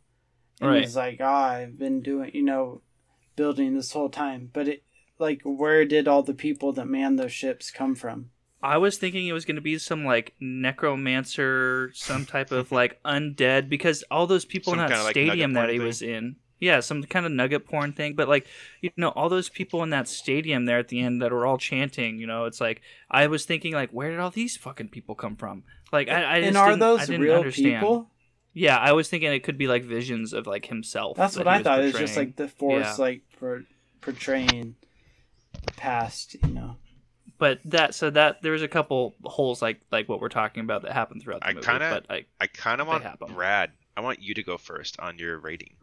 [0.59, 0.81] and Right.
[0.81, 2.81] he's like, ah, I've been doing, you know,
[3.35, 4.83] building this whole time, but it
[5.19, 8.31] like where did all the people that man those ships come from?
[8.63, 13.01] I was thinking it was going to be some like necromancer, some type of like
[13.03, 16.01] undead, because all those people Some in that kinda, stadium nugget that he porn was
[16.01, 18.13] in, yeah, some kind of nugget porn thing.
[18.15, 18.47] But like,
[18.81, 21.57] you know, all those people in that stadium there at the end that were all
[21.57, 25.15] chanting, you know, it's like I was thinking like, where did all these fucking people
[25.15, 25.63] come from?
[25.91, 27.79] Like, I, I just and are didn't, I those didn't real understand.
[27.81, 28.07] people?
[28.53, 31.17] Yeah, I was thinking it could be like visions of like himself.
[31.17, 31.79] That's that what I thought.
[31.79, 32.95] It was just like the force, Yeah.
[33.03, 33.63] like por-
[34.01, 34.75] portraying
[35.65, 36.75] the past, you know.
[37.41, 40.91] But that so that there's a couple holes like like what we're talking about that
[40.91, 41.65] happen throughout the I movie.
[41.65, 43.33] kinda- but I I kind of want happen.
[43.33, 43.71] Brad.
[43.97, 45.73] I want you to go first on your rating.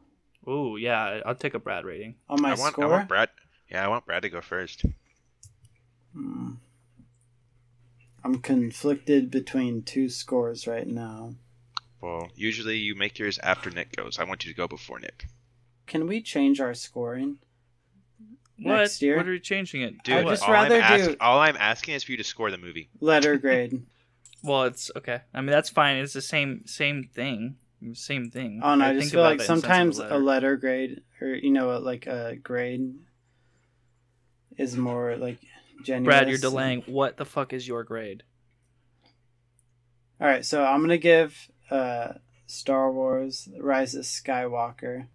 [0.46, 2.14] oh yeah, I'll take a Brad rating.
[2.28, 3.30] On my I want, score, I want Brad.
[3.68, 4.84] Yeah, I want Brad to go first.
[6.14, 6.50] Hmm.
[8.22, 11.34] I'm conflicted between two scores right now.
[12.00, 14.20] Well, usually you make yours after Nick goes.
[14.20, 15.26] I want you to go before Nick.
[15.86, 17.38] Can we change our scoring
[18.60, 18.76] What?
[18.78, 19.16] next year?
[19.16, 20.02] What are we changing it?
[20.02, 20.30] Dude, I'd What?
[20.32, 22.58] just all, rather I'm do- ask- all I'm asking is for you to score the
[22.58, 22.90] movie.
[23.00, 23.84] Letter grade.
[24.42, 25.20] Well, it's okay.
[25.34, 25.96] I mean, that's fine.
[25.98, 27.56] It's the same same thing.
[27.92, 28.60] Same thing.
[28.62, 30.18] Oh no, I think just feel about like that in sense of sometimes a letter.
[30.18, 32.94] letter grade, or you know, like a grade,
[34.56, 35.38] is more like
[35.84, 36.04] genuine.
[36.04, 36.82] Brad, you're delaying.
[36.86, 38.24] What the fuck is your grade?
[40.20, 42.14] All right, so I'm gonna give uh,
[42.48, 45.06] Star Wars: Rise of Skywalker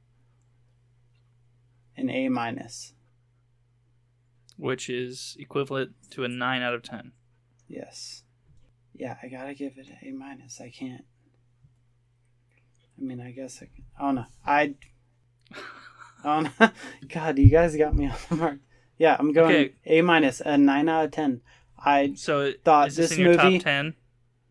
[1.98, 2.94] an A minus.
[4.58, 7.12] Which is equivalent to a nine out of ten.
[7.68, 8.24] Yes.
[8.94, 10.62] Yeah, I gotta give it A minus.
[10.62, 11.04] I can't.
[12.98, 13.86] I mean, I guess I can.
[14.00, 14.76] Oh no, I.
[16.26, 16.70] Oh no,
[17.10, 18.60] God, you guys got me off the mark.
[18.98, 19.74] Yeah, I'm going Okay.
[19.86, 21.42] A minus, a nine out of ten.
[21.78, 23.96] I So Thought is this, this in your movie- top ten?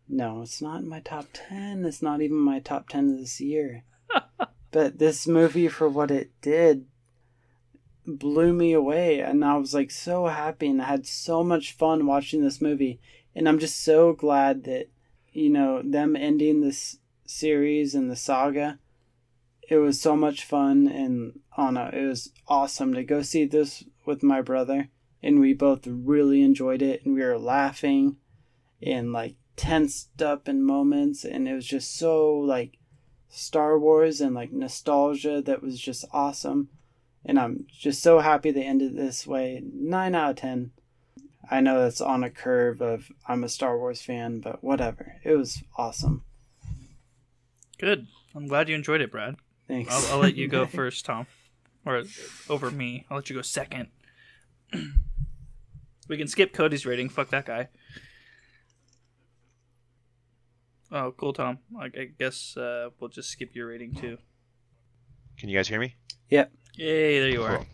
[0.07, 1.83] no, it's not in my top ten.
[1.83, 3.85] It's not even my top ten of this year.
[4.71, 6.85] but this movie, for what it did,
[8.05, 12.05] blew me away, and I was like so happy, and I had so much fun
[12.05, 12.99] watching this movie,
[13.35, 14.89] and I'm just so glad that
[15.31, 18.79] you know them ending this series and the saga.
[19.69, 23.83] It was so much fun, and oh no, it was awesome to go see this
[24.05, 24.89] with my brother,
[25.21, 28.17] and we both really enjoyed it, and we were laughing,
[28.81, 32.77] and like tensed up in moments, and it was just so like
[33.29, 36.69] Star Wars and like nostalgia that was just awesome.
[37.25, 39.61] And I'm just so happy they ended this way.
[39.63, 40.71] 9 out of 10.
[41.49, 45.17] I know that's on a curve of I'm a Star Wars fan, but whatever.
[45.23, 46.23] It was awesome.
[47.77, 48.07] Good.
[48.35, 49.35] I'm glad you enjoyed it, Brad.
[49.67, 49.93] Thanks.
[49.93, 51.27] I'll, I'll let you go first, Tom,
[51.85, 52.03] or
[52.49, 53.05] over me.
[53.09, 53.87] I'll let you go second.
[56.07, 57.09] we can skip Cody's rating.
[57.09, 57.69] Fuck that guy.
[60.91, 61.59] Oh, cool, Tom.
[61.79, 64.17] I, I guess uh, we'll just skip your rating too.
[65.37, 65.95] Can you guys hear me?
[66.75, 67.19] Yay!
[67.19, 67.65] There you are.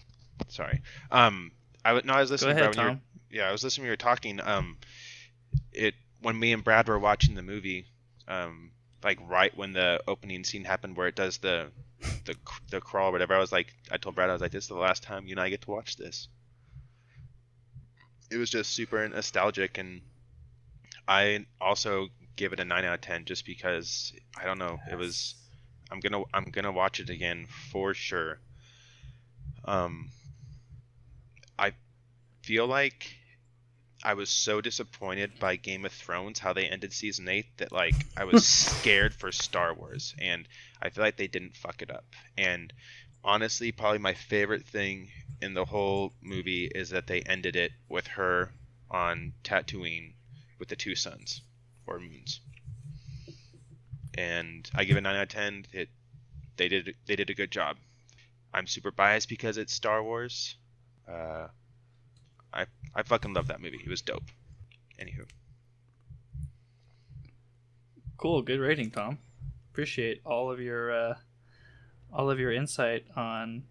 [0.50, 0.82] Sorry.
[1.12, 1.52] Um,
[1.86, 2.52] I no, I was Go listening.
[2.58, 3.02] ahead, Brad, when you were- Tom.
[3.32, 4.40] yeah, I was listening you were talking.
[4.42, 4.78] Um,
[5.72, 7.86] it when me and Brad were watching the movie,
[8.28, 8.72] um,
[9.04, 11.68] like right when the opening scene happened where it does the
[12.26, 12.36] the
[12.72, 14.70] the crawl or whatever, I was like, I told Brad, I was like, this is
[14.70, 16.28] the last time you and I get to watch this.
[18.32, 20.02] It was just super nostalgic, and
[21.08, 24.96] I also give it a nine out of ten just because I don't know, it
[24.98, 25.36] was.
[25.92, 28.40] I'm gonna I'm gonna watch it again for sure.
[29.66, 30.10] Um,
[31.58, 31.74] I
[32.44, 33.16] feel like
[34.04, 37.96] I was so disappointed by Game of Thrones how they ended season eight that like
[38.16, 40.48] I was scared for Star Wars, and
[40.82, 42.06] I feel like they didn't fuck it up.
[42.38, 42.72] And
[43.24, 45.10] honestly, probably my favorite thing
[45.42, 48.52] in the whole movie is that they ended it with her
[48.90, 50.14] on Tatooine
[50.60, 51.42] with the two suns
[51.86, 52.40] or moons.
[54.18, 55.66] And I give it nine out of ten.
[55.74, 55.90] It
[56.58, 57.78] they did they did a good job.
[58.54, 60.56] I'm super biased because it's Star Wars.
[61.08, 61.48] Uh,
[62.54, 63.80] I I fucking love that movie.
[63.84, 64.24] It was dope.
[65.00, 65.26] Anywho,
[68.18, 68.42] Cool.
[68.42, 69.20] Good rating, Tom.
[69.72, 71.14] Appreciate all of your uh,
[72.12, 73.64] all of your insight on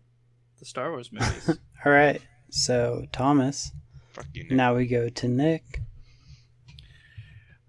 [0.58, 1.58] the Star Wars movies.
[1.84, 2.22] All right.
[2.50, 3.72] So, Thomas,
[4.12, 4.52] fuck you, Nick.
[4.52, 5.82] now we go to Nick.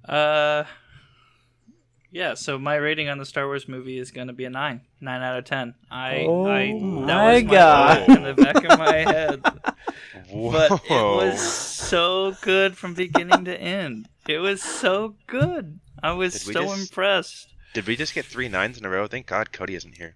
[0.08, 0.64] Uh,
[2.12, 2.34] yeah.
[2.34, 5.38] So my rating on the Star Wars movie is gonna be a nine, nine out
[5.38, 5.76] of ten.
[5.92, 8.08] I, Oh I my that was my God.
[8.08, 9.44] vote in the back of my head.
[10.30, 10.52] Whoa.
[10.70, 14.08] But it was so good from beginning to end.
[14.28, 15.80] It was so good.
[16.04, 17.54] I was so just- impressed.
[17.74, 19.06] Did we just get three nines in a row?
[19.08, 20.16] Thank God Cody isn't here.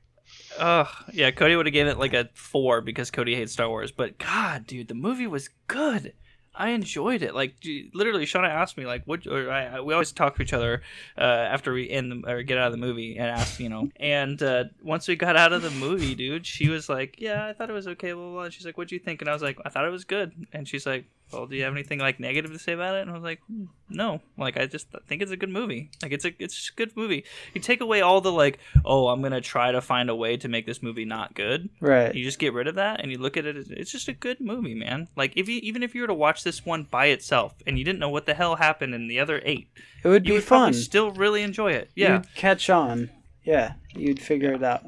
[0.60, 3.92] Oh, yeah, Cody would have given it like a four because Cody hates Star Wars.
[3.92, 6.14] But God, dude, the movie was good.
[6.56, 7.34] I enjoyed it.
[7.34, 7.56] Like
[7.94, 10.82] literally, Shauna asked me like, "What?" Or I, we always talk to each other
[11.18, 13.90] uh, after we end the, or get out of the movie and ask, you know.
[14.00, 17.54] And uh, once we got out of the movie, dude, she was like, "Yeah, I
[17.54, 18.44] thought it was okay." Blah, blah, blah.
[18.44, 20.48] And she's like, "What'd you think?" And I was like, "I thought it was good."
[20.54, 23.10] And she's like, "Well, do you have anything like negative to say about it?" And
[23.12, 24.22] I was like, "Hmm, "No.
[24.38, 25.90] Like, I just think it's a good movie.
[26.02, 27.24] Like, it's a it's a good movie.
[27.54, 30.48] You take away all the like, oh, I'm gonna try to find a way to
[30.48, 32.14] make this movie not good." Right.
[32.14, 33.58] You just get rid of that and you look at it.
[33.72, 35.08] It's just a good movie, man.
[35.16, 37.84] Like if you even if you were to watch this one by itself and you
[37.86, 39.68] didn't know what the hell happened in the other eight,
[40.04, 40.74] It would be would fun.
[40.74, 41.90] still really enjoy it.
[41.96, 43.10] Yeah, You'd catch on.
[43.44, 43.74] Yeah.
[43.96, 44.84] You'd figure it out.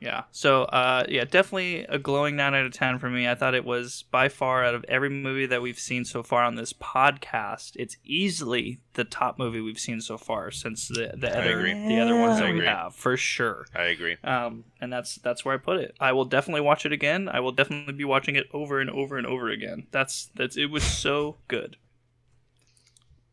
[0.00, 0.24] Yeah.
[0.30, 3.28] So uh, yeah, definitely a glowing nine out of ten for me.
[3.28, 6.42] I thought it was by far out of every movie that we've seen so far
[6.42, 11.34] on this podcast, it's easily the top movie we've seen so far since the the
[11.34, 11.88] I other agree.
[11.88, 13.66] the other ones I that we have for sure.
[13.74, 14.16] I agree.
[14.22, 15.96] um, and that's that's where I put it.
[15.98, 17.28] I will definitely watch it again.
[17.28, 19.86] I will definitely be watching it over and over and over again.
[19.90, 21.76] That's that's it was so good.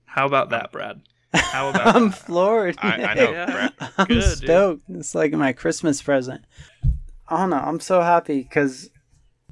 [0.06, 1.02] How about that, Brad?
[1.34, 2.18] How about I'm that?
[2.18, 2.76] floored.
[2.80, 3.32] I, I know.
[3.32, 3.46] Yeah.
[3.46, 3.74] Brad.
[3.98, 4.24] I'm Good, dude.
[4.38, 4.84] stoked.
[4.90, 6.44] It's like my Christmas present.
[7.28, 7.58] I don't know.
[7.58, 8.90] I'm so happy because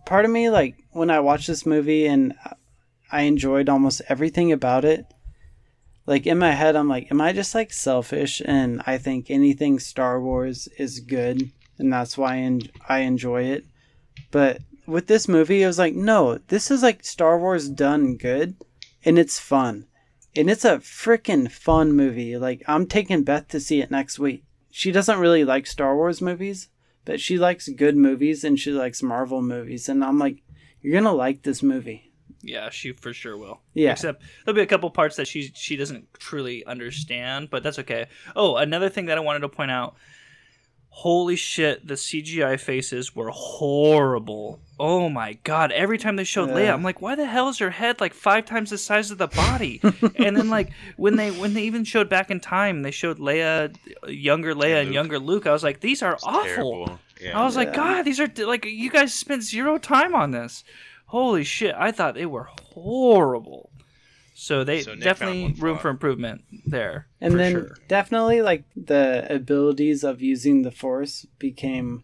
[0.06, 2.34] part of me, like, when I watched this movie and
[3.12, 5.06] I enjoyed almost everything about it,
[6.06, 9.80] like, in my head, I'm like, am I just, like, selfish and I think anything
[9.80, 13.66] Star Wars is good and that's why I, en- I enjoy it?
[14.32, 18.56] But with this movie, it was like, no, this is, like, Star Wars done good
[19.06, 19.88] and it's fun.
[20.36, 22.38] And it's a freaking fun movie.
[22.38, 24.44] Like, I'm taking Beth to see it next week.
[24.70, 26.70] She doesn't really like Star Wars movies,
[27.04, 29.90] but she likes good movies and she likes Marvel movies.
[29.90, 30.42] And I'm like,
[30.82, 32.12] you're going to like this movie.
[32.44, 33.62] Yeah, she for sure will.
[33.74, 33.92] Yeah.
[33.92, 38.08] Except there'll be a couple parts that she she doesn't truly understand, but that's okay.
[38.36, 39.96] Oh, another thing that I wanted to point out.
[40.94, 44.60] Holy shit, the CGI faces were horrible.
[44.78, 45.72] Oh my god.
[45.72, 48.46] Every time they showed Leia, I'm like, why the hell is her head like five
[48.46, 49.80] times the size of the body?
[50.18, 53.74] and then like when they when they even showed back in time, they showed Leia
[54.06, 54.94] younger Leia and, Luke.
[54.94, 55.48] younger Luke.
[55.48, 57.00] I was like, these are awful.
[57.22, 57.40] Yeah.
[57.40, 60.64] I was like, God, these are like you guys spent zero time on this.
[61.06, 61.74] Holy shit!
[61.78, 63.71] I thought they were horrible.
[64.44, 67.06] So they So definitely room for improvement there.
[67.22, 67.78] And then sure.
[67.88, 72.04] definitely, like, the abilities of using the Force became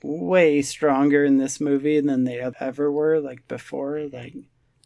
[0.00, 4.02] way stronger in this movie than they ever were, like, before.
[4.12, 4.34] Like,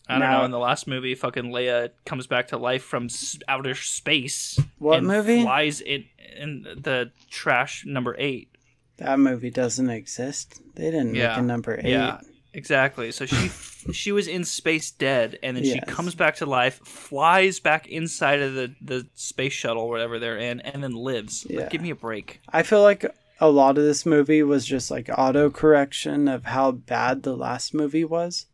[0.08, 0.44] I don't now- know.
[0.46, 4.58] In the last movie, fucking Leia comes back to life from s- outer space.
[4.78, 5.42] What and movie?
[5.42, 8.48] Flies in in the trash number eight.
[8.96, 10.60] that movie doesn't exist.
[10.76, 11.90] They didn't make a number eight.
[11.90, 12.20] Yeah,
[12.52, 13.12] exactly.
[13.12, 13.48] So she
[13.92, 18.40] she was in space dead, and then she comes back to life, flies back inside
[18.40, 21.46] of the the space shuttle, whatever they're in, and then lives.
[21.48, 22.40] Like, give me a break.
[22.48, 23.04] I feel like
[23.40, 27.72] a lot of this movie was just like auto correction of how bad the last
[27.72, 28.46] movie was.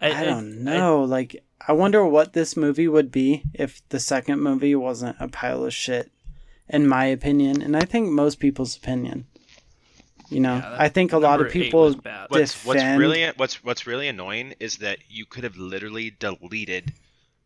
[0.00, 1.04] I, don't know.
[1.04, 5.64] like, I wonder what this movie would be if the second movie wasn't a pile
[5.64, 6.10] of shit,
[6.68, 9.26] in my opinion, and I think most people's opinion.
[10.34, 12.26] You know, Yeah, I think a lot of people was bad.
[12.28, 16.92] What's what's really what's what's really annoying is that you could have literally deleted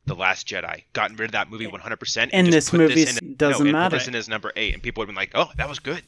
[0.07, 3.03] the Last Jedi, gotten rid of that movie 100, percent And just this put movie
[3.03, 3.91] in, doesn't no, and matter.
[3.97, 5.78] Put this in as number eight, and people would have been like, "Oh, that was
[5.78, 6.03] good."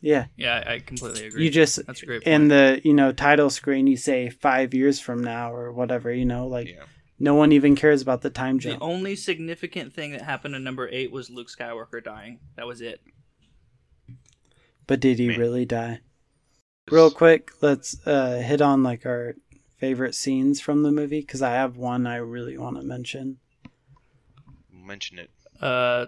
[0.00, 1.44] yeah, Yeah, I completely agree.
[1.44, 5.00] you just That's a great in the you know title screen you say five years
[5.00, 6.12] from now or whatever.
[6.12, 6.84] You know, like Yeah.
[7.18, 8.78] no one even cares about the time jump.
[8.78, 12.38] The only significant thing that happened in number eight was Luke Skywalker dying.
[12.56, 13.00] That was it.
[14.86, 15.38] But did he Man.
[15.38, 16.00] really die?
[16.90, 19.34] Real quick, let's uh, hit on like our
[19.78, 23.38] favorite scenes from the movie because I have one I really want to mention.
[24.70, 25.30] Mention it.
[25.60, 26.06] Uh,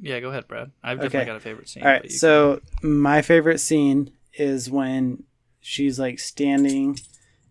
[0.00, 0.72] yeah, go ahead, Brad.
[0.82, 1.26] I've definitely Okay.
[1.26, 1.84] got a favorite scene.
[1.84, 5.22] All right, but you so my favorite scene is when
[5.60, 6.98] she's like standing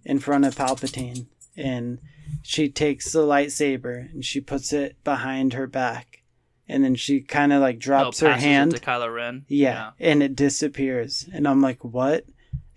[0.04, 2.00] in front of Palpatine and
[2.42, 6.23] she takes the lightsaber and she puts it behind her back
[6.68, 9.46] and then she kind of like drops oh, her hand to Kylo Ren.
[9.48, 11.28] Yeah, and it disappears.
[11.34, 12.26] And I'm like, what?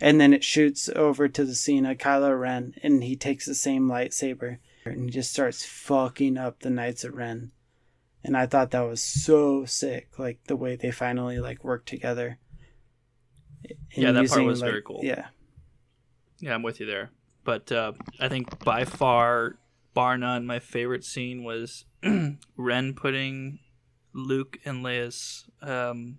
[0.00, 3.54] And then it shoots over to the scene of Kylo Ren, and he takes the
[3.54, 4.58] same lightsaber
[4.92, 7.50] and he just starts fucking up the Knights of Ren.
[8.24, 12.38] And I thought that was so sick, like the way they finally like work together.
[13.94, 15.00] Yeah, that part was like- very cool.
[15.02, 15.26] Yeah,
[16.40, 17.10] Yeah, I'm with you there.
[17.44, 19.58] But uh, I think by far
[19.94, 21.84] bar none, my favorite scene was
[22.56, 23.60] Ren putting
[24.16, 26.18] Luke and Leia's um,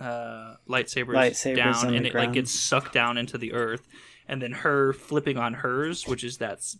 [0.00, 3.86] uh, lightsabers, Lightsabers down, and it like gets sucked down into the earth,
[4.28, 6.78] and then her flipping on hers, which is that's,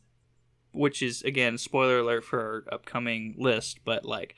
[0.72, 4.34] which is again spoiler alert for our upcoming list, but like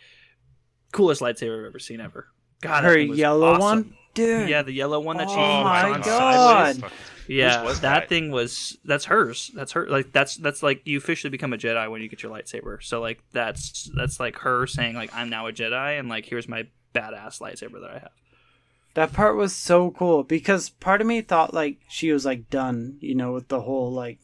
[0.92, 2.28] coolest lightsaber I've ever seen ever.
[2.60, 3.60] God, Her yellow awesome.
[3.60, 4.48] one, dude.
[4.48, 6.82] Yeah, the yellow one that she Oh my God.
[7.40, 7.54] Sideways.
[7.54, 8.08] Yeah, was that, that?
[8.08, 9.50] thing was that's hers.
[9.54, 9.86] That's her.
[9.88, 12.82] Like that's that's like you officially become a Jedi when you get your lightsaber.
[12.82, 16.48] So like that's that's like her saying like I'm now a Jedi and like here's
[16.48, 18.10] my badass lightsaber that I have.
[18.94, 22.98] That part was so cool because part of me thought like she was like done,
[23.00, 24.18] you know, with the whole like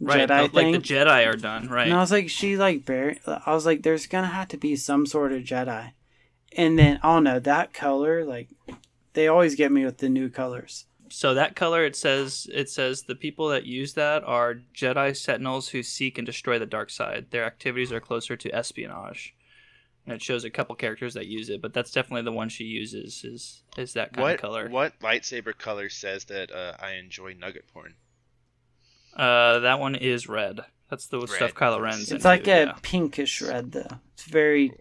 [0.00, 0.72] Right, Jedi the- thing.
[0.72, 1.68] like the Jedi are done.
[1.68, 1.88] Right.
[1.88, 3.20] And I was like, she like very.
[3.26, 5.92] I was like, there's gonna have to be some sort of Jedi.
[6.56, 8.24] And then oh, I don't know that color.
[8.24, 8.48] Like,
[9.14, 10.86] they always get me with the new colors.
[11.10, 15.68] So that color it says it says the people that use that are Jedi Sentinels
[15.70, 17.26] who seek and destroy the dark side.
[17.30, 19.34] Their activities are closer to espionage.
[20.06, 22.64] And it shows a couple characters that use it, but that's definitely the one she
[22.64, 24.68] uses is is that kind What of color.
[24.70, 27.94] what lightsaber color says that uh, I enjoy nugget porn?
[29.14, 30.60] Uh, that one is red.
[30.90, 31.28] That's the Red.
[31.28, 32.02] stuff Kylo Ren's.
[32.02, 32.72] It's into, like a yeah.
[32.82, 33.98] pinkish red though.
[34.14, 34.72] It's very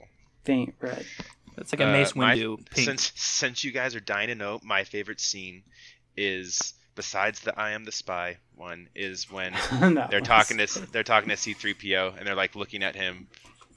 [0.44, 1.06] faint red.
[1.58, 2.88] It's like a Uh, Mace my- Windu pink.
[2.88, 5.64] Since since you guys are dying to know, my favorite scene
[6.18, 9.54] is besides the "I am the spy" one is when
[10.10, 13.28] they're was- talking to they're talking to C3PO and they're like looking at him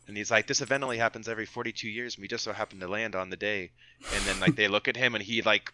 [0.09, 2.81] and he's like this event only happens every 42 years and we just so happen
[2.81, 3.71] to land on the day.
[4.13, 5.73] And then like they look at him and he like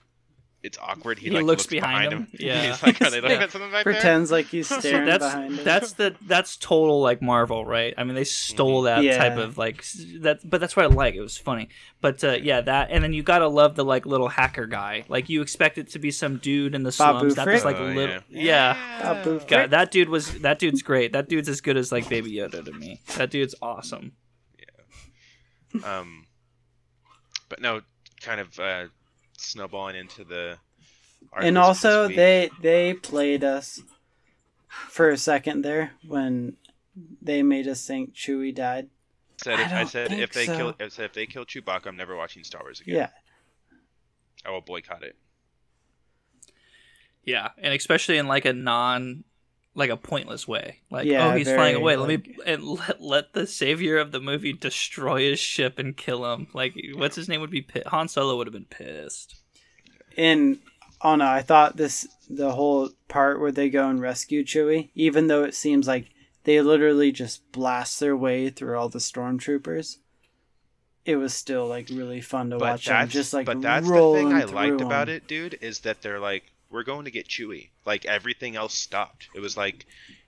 [0.67, 2.19] it's awkward he, He like looks looks, behind behind, him.
[2.23, 2.63] him, Yeah.
[2.73, 3.45] he's like are they looking Yeah.
[3.45, 5.65] at something back there pretends like he's So staring that's behind him.
[5.65, 7.95] that's the that's total like Marvel, right?
[7.97, 9.17] I mean, they stole that Yeah.
[9.17, 11.15] type of like s- that, but that's what I like.
[11.15, 11.69] It was funny,
[12.01, 15.05] but uh, yeah, that and then you gotta love the like little hacker guy.
[15.09, 17.65] Like you expect it to be some dude in the Babu slums, not this Frik?
[17.65, 18.77] like Oh, little yeah.
[19.03, 21.13] Babu God, that dude was that dude's great.
[21.13, 23.01] That dude's as good as like Baby Yoda to me.
[23.17, 24.13] That dude's awesome.
[25.75, 25.99] Yeah.
[26.01, 26.27] Um
[27.49, 27.83] but no
[28.21, 28.87] kind of uh
[29.39, 30.59] snowballing into the
[31.37, 33.81] and also they they played us
[34.69, 36.57] for a second there when
[37.21, 38.89] they made us think Chewie died.
[39.37, 40.57] said I if, I, don't said think if they so.
[40.57, 43.09] kill I said if they kill Chewbacca I'm never watching Star Wars again Yeah,
[44.45, 45.17] I will boycott it
[47.25, 49.25] Yeah, and especially in like a non
[49.77, 50.81] like a pointless way.
[50.91, 51.95] Like, oh, Yeah, oh, he's very, flying away.
[51.97, 56.33] Let me and let, let the savior of the movie destroy his ship and kill
[56.33, 56.49] him.
[56.53, 59.37] Like, what's his name would be pi- Han Solo would have been pissed.
[60.17, 60.59] and
[61.03, 65.29] oh no, I thought this the whole part where they go and rescue Chewie, even
[65.29, 66.09] though it seems like
[66.45, 69.99] they literally just blast their way through all the stormtroopers.
[71.05, 74.13] It was still like really fun to but watch them just like but that's the
[74.15, 75.17] thing I through liked about 'em.
[75.17, 79.29] it dude is that they're like we're going to get Chewie like everything else stopped
[79.35, 79.87] it was like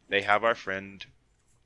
[0.08, 1.04] they have our friend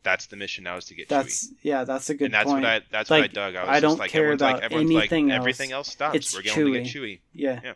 [0.05, 2.51] that's the mission now is to get Chewie That's yeah, that's a good and that's
[2.51, 2.62] point.
[2.64, 3.57] what I that's Like, what I dug.
[3.57, 5.41] I was I don't like care everyone's about like everyone's anything like else.
[5.41, 6.16] everything else stops.
[6.16, 7.03] It's We're going to get Chewie.
[7.12, 7.20] Chewie.
[7.33, 7.75] yeah.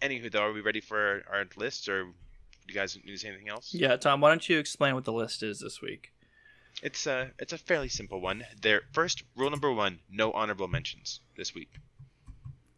[0.00, 2.12] Anywho, though, are we ready for our, our list, or do
[2.68, 3.72] you guys need anything else?
[3.74, 6.12] Yeah, Tom, why don't you explain what the list is this week?
[6.82, 8.44] It's a it's a fairly simple one.
[8.60, 11.70] There first rule number one: no honorable mentions this week.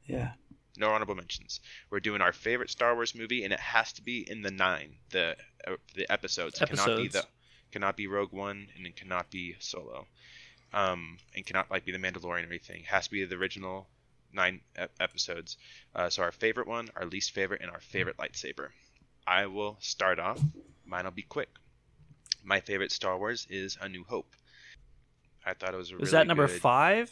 [0.07, 0.33] Yeah.
[0.79, 1.61] No honorable mentions.
[1.91, 4.97] We're doing our favorite Star Wars movie, and it has to be in the nine,
[5.11, 5.37] the
[5.67, 6.61] uh, the episodes.
[6.61, 7.13] It cannot be Episodes.
[7.15, 7.25] the
[7.73, 10.07] cannot be Rogue One, and it cannot be Solo,
[10.75, 12.81] um, and cannot like be the Mandalorian or anything.
[12.83, 13.89] It has to be the original
[14.35, 15.57] nine ep- episodes.
[15.95, 18.69] Uh, so our favorite one, our least favorite, and our favorite lightsaber.
[19.27, 20.41] I will start off.
[20.85, 21.49] Mine will be quick.
[22.45, 24.29] My favorite Star Wars is A New Hope.
[25.45, 27.11] I thought it was a Is really that number good- five?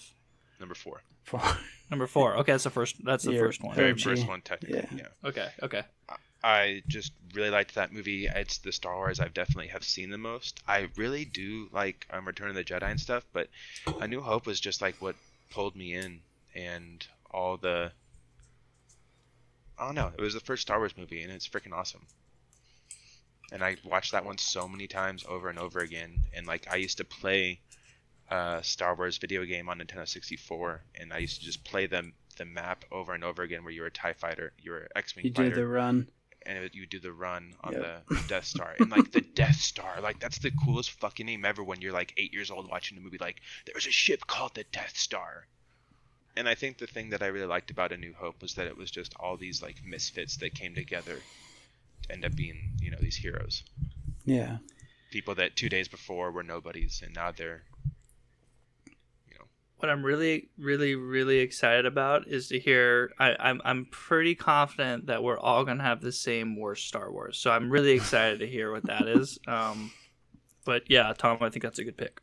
[0.64, 1.02] Number four.
[1.24, 1.42] Four.
[1.90, 2.36] Number four.
[2.38, 2.96] Okay, that's the first.
[3.04, 3.76] That's the Your first one.
[3.76, 4.00] Very OG.
[4.00, 4.78] first one, technically.
[4.78, 5.04] Yeah.
[5.22, 5.28] yeah.
[5.28, 5.48] Okay.
[5.62, 5.82] Okay.
[6.42, 8.26] I just really liked that movie.
[8.26, 10.60] It's the Star Wars I've definitely have seen the most.
[10.66, 13.48] I really do like um, Return of the Jedi and stuff, but
[14.00, 15.16] A New Hope was just like what
[15.50, 16.20] pulled me in,
[16.54, 17.92] and all the.
[19.78, 20.12] I don't know.
[20.16, 22.06] It was the first Star Wars movie, and it's freaking awesome.
[23.52, 26.20] And I watched that one so many times over and over again.
[26.34, 27.60] And like I used to play
[28.30, 32.12] uh, Star Wars video game on Nintendo 64, and I used to just play them
[32.36, 34.88] the map over and over again, where you were a Tie Fighter, you were an
[34.96, 36.08] X-wing You do the run.
[36.46, 37.82] and it, you do the run on Yep.
[38.08, 41.62] the Death Star, and like the Death Star, like that's the coolest fucking name ever.
[41.62, 44.64] When you're like eight years old watching a movie, like there's a ship called the
[44.72, 45.46] Death Star.
[46.36, 48.66] And I think the thing that I really liked about A New Hope was that
[48.66, 51.18] it was just all these like misfits that came together,
[52.02, 53.62] to end up being you know these heroes,
[54.24, 54.58] Yeah.
[55.12, 57.73] people that two days before were nobodies, and now they're, you know,
[59.78, 63.12] what I'm really, really, really excited about is to hear.
[63.18, 67.36] I, I'm I'm pretty confident that we're all gonna have the same worst Star Wars.
[67.38, 69.38] So I'm really excited to hear what that is.
[69.48, 69.92] Um,
[70.64, 72.20] but yeah, Tom, I think that's a good pick.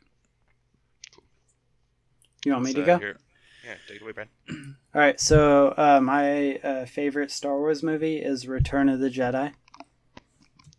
[2.44, 2.98] You want me to go?
[2.98, 3.18] here-
[3.64, 4.28] Yeah, take it away, Brad.
[4.50, 4.56] All
[4.94, 5.20] right.
[5.20, 9.52] So uh, my uh, favorite Star Wars movie is Return of the Jedi.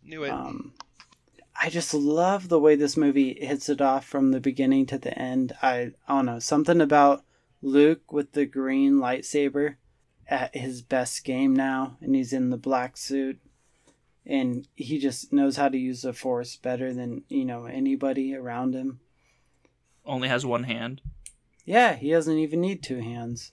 [0.04, 0.30] Knew it.
[0.30, 0.74] Um,
[1.60, 5.16] I just love the way this movie hits it off from the beginning to the
[5.18, 5.52] end.
[5.62, 7.24] I, I don't know something about
[7.62, 9.76] Luke with the green lightsaber
[10.26, 13.38] at his best game now, and he's in the black suit,
[14.26, 18.74] and he just knows how to use the Force better than you know anybody around
[18.74, 19.00] him.
[20.04, 21.00] Only has one hand.
[21.64, 23.52] Yeah, he doesn't even need two hands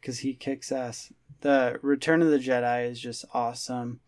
[0.00, 1.12] because he kicks ass.
[1.40, 4.00] The Return of the Jedi is just awesome.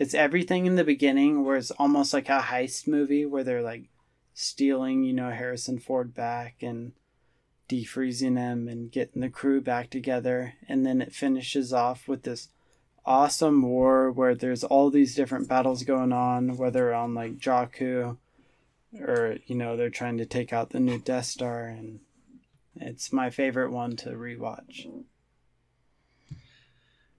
[0.00, 3.88] It's everything in the beginning where it's almost like a heist movie where they're like
[4.32, 6.92] stealing, you know, Harrison Ford back and
[7.68, 10.54] defreezing him and getting the crew back together.
[10.68, 12.50] And then it finishes off with this
[13.04, 18.18] awesome war where there's all these different battles going on, whether on like Jakku
[19.00, 21.98] or, you know, they're trying to take out the new Death Star and
[22.76, 24.88] it's my favorite one to rewatch.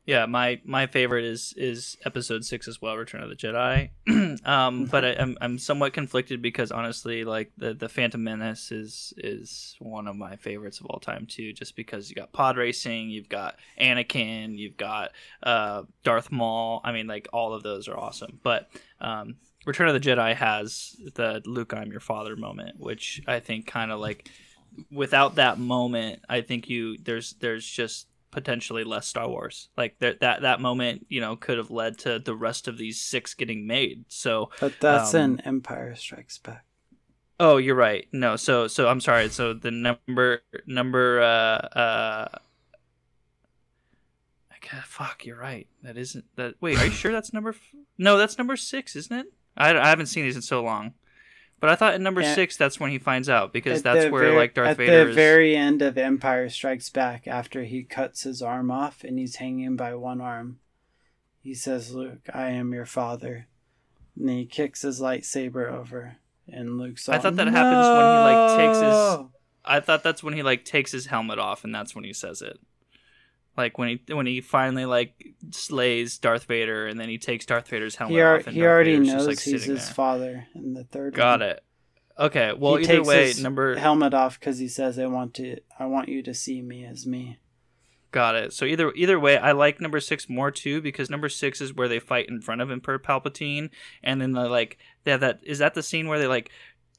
[0.09, 3.91] Yeah, my my favorite is is episode six as well, Return of the Jedi.
[4.43, 9.13] um, but I, I'm I'm somewhat conflicted because honestly, like the the Phantom Menace is
[9.17, 11.53] is one of my favorites of all time too.
[11.53, 15.11] Just because you got pod racing, you've got Anakin, you've got
[15.43, 16.81] uh, Darth Maul.
[16.83, 18.39] I mean, like all of those are awesome.
[18.41, 18.67] But
[18.99, 19.35] um,
[19.67, 23.91] Return of the Jedi has the Luke, I'm your father moment, which I think kind
[23.91, 24.27] of like
[24.91, 29.69] without that moment, I think you there's there's just potentially less Star Wars.
[29.77, 32.99] Like that that that moment, you know, could have led to the rest of these
[33.01, 34.05] six getting made.
[34.07, 36.65] So, But that's Um, in Empire Strikes Back.
[37.39, 38.07] oh, you're right.
[38.11, 39.29] No, so so I'm sorry.
[39.29, 41.25] So the number number uh
[41.77, 42.27] uh
[44.85, 45.67] fuck, you're right.
[45.83, 46.55] That isn't that.
[46.61, 47.49] Wait, are you sure that's number?
[47.49, 47.59] F-
[47.97, 49.25] no, that's number six, isn't it?
[49.57, 50.93] I, I haven't seen these in so long.
[51.59, 52.35] But I thought in number Yeah.
[52.35, 55.03] six, that's when he finds out because At that's where like Darth at Vader At
[55.05, 55.15] the is.
[55.15, 59.75] very end of Empire Strikes Back, after he cuts his arm off and he's hanging
[59.75, 60.59] by one arm,
[61.41, 63.47] he says, "Luke, I am your father."
[64.17, 67.07] And he kicks his lightsaber over, and Luke's.
[67.09, 69.25] I thought that happens when he, like, takes his-
[69.65, 72.41] I thought that's when he like takes his helmet off, and that's when he says
[72.41, 72.59] it.
[73.59, 75.13] Like when he when he finally like
[75.51, 78.61] slays Darth Vader, and then he takes Darth Vader's helmet He, ar- off, and he
[78.61, 79.93] Darth already Vader's knows just, like, he's his there.
[79.93, 81.13] father in the third.
[81.13, 81.49] Got one.
[81.49, 81.63] it.
[82.17, 82.53] Okay.
[82.57, 85.57] Well, he either takes way, his number helmet off because he says, "I want to.
[85.77, 87.37] I want you to see me as me."
[88.11, 88.51] got it.
[88.53, 91.87] So either either way, I like number six more too because number six is where
[91.87, 93.69] they fight in front of Emperor Palpatine,
[94.01, 96.49] and then the like they have that is that the scene where they like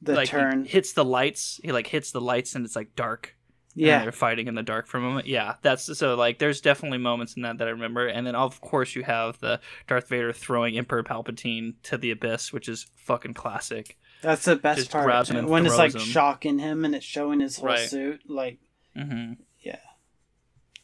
[0.03, 0.65] The like he turn.
[0.67, 1.59] hits the lights.
[1.65, 3.35] He like hits the lights, and it's like dark.
[3.75, 5.27] And yeah, they're fighting in the dark for a moment.
[5.27, 8.61] Yeah, that's so like there's definitely moments in that that I remember, and then of
[8.61, 13.35] course you have the Darth Vader throwing Emperor Palpatine to the abyss, which is fucking
[13.35, 13.97] classic.
[14.23, 15.05] that's the best just part.
[15.05, 16.01] grabs him and when it's like him.
[16.01, 17.89] shocking him and it's showing his whole Right.
[17.89, 18.23] suit.
[18.29, 18.59] Like,
[18.97, 19.79] hmm Yeah.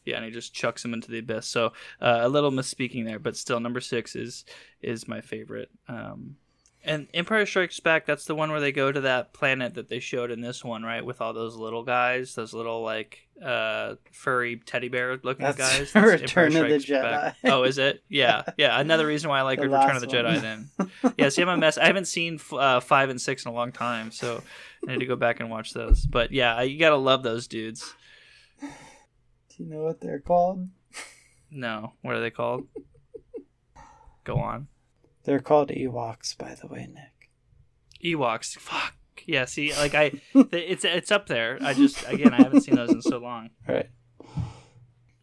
[0.04, 1.46] Yeah, and he just chucks him into the abyss.
[1.48, 4.44] So uh, a little misspeaking there, but still, number six is
[4.80, 5.70] is my favorite.
[5.88, 6.36] Um,
[6.86, 9.98] and Empire Strikes Back, that's the one where they go to that planet that they
[9.98, 11.04] showed in this one, right?
[11.04, 15.94] With all those little guys, those little like uh, furry teddy bear looking That's guys.
[15.94, 17.36] Return of the Strikes Back.
[17.42, 17.50] Jedi.
[17.50, 18.02] Oh, is it?
[18.08, 18.80] Yeah, yeah.
[18.80, 20.24] Another reason why I like Return of the Jedi.
[20.24, 20.42] one.
[20.78, 21.28] Then, yeah.
[21.28, 21.76] See, I'm a mess.
[21.76, 24.42] I haven't seen uh, five and six in a long time, so
[24.86, 26.06] I need to go back and watch those.
[26.06, 27.94] But yeah, you gotta love those dudes.
[28.60, 28.68] do
[29.58, 30.68] you know what they're called?
[31.50, 32.68] No, what are they called?
[34.24, 34.68] Go on.
[35.26, 37.30] They're called Ewoks, by the way, Nick.
[38.02, 38.56] Ewoks.
[38.56, 38.94] Fuck.
[39.26, 39.44] Yeah.
[39.44, 41.58] See, like I, it's it's up there.
[41.60, 43.50] I just again I haven't seen those in so long.
[43.68, 43.90] All right.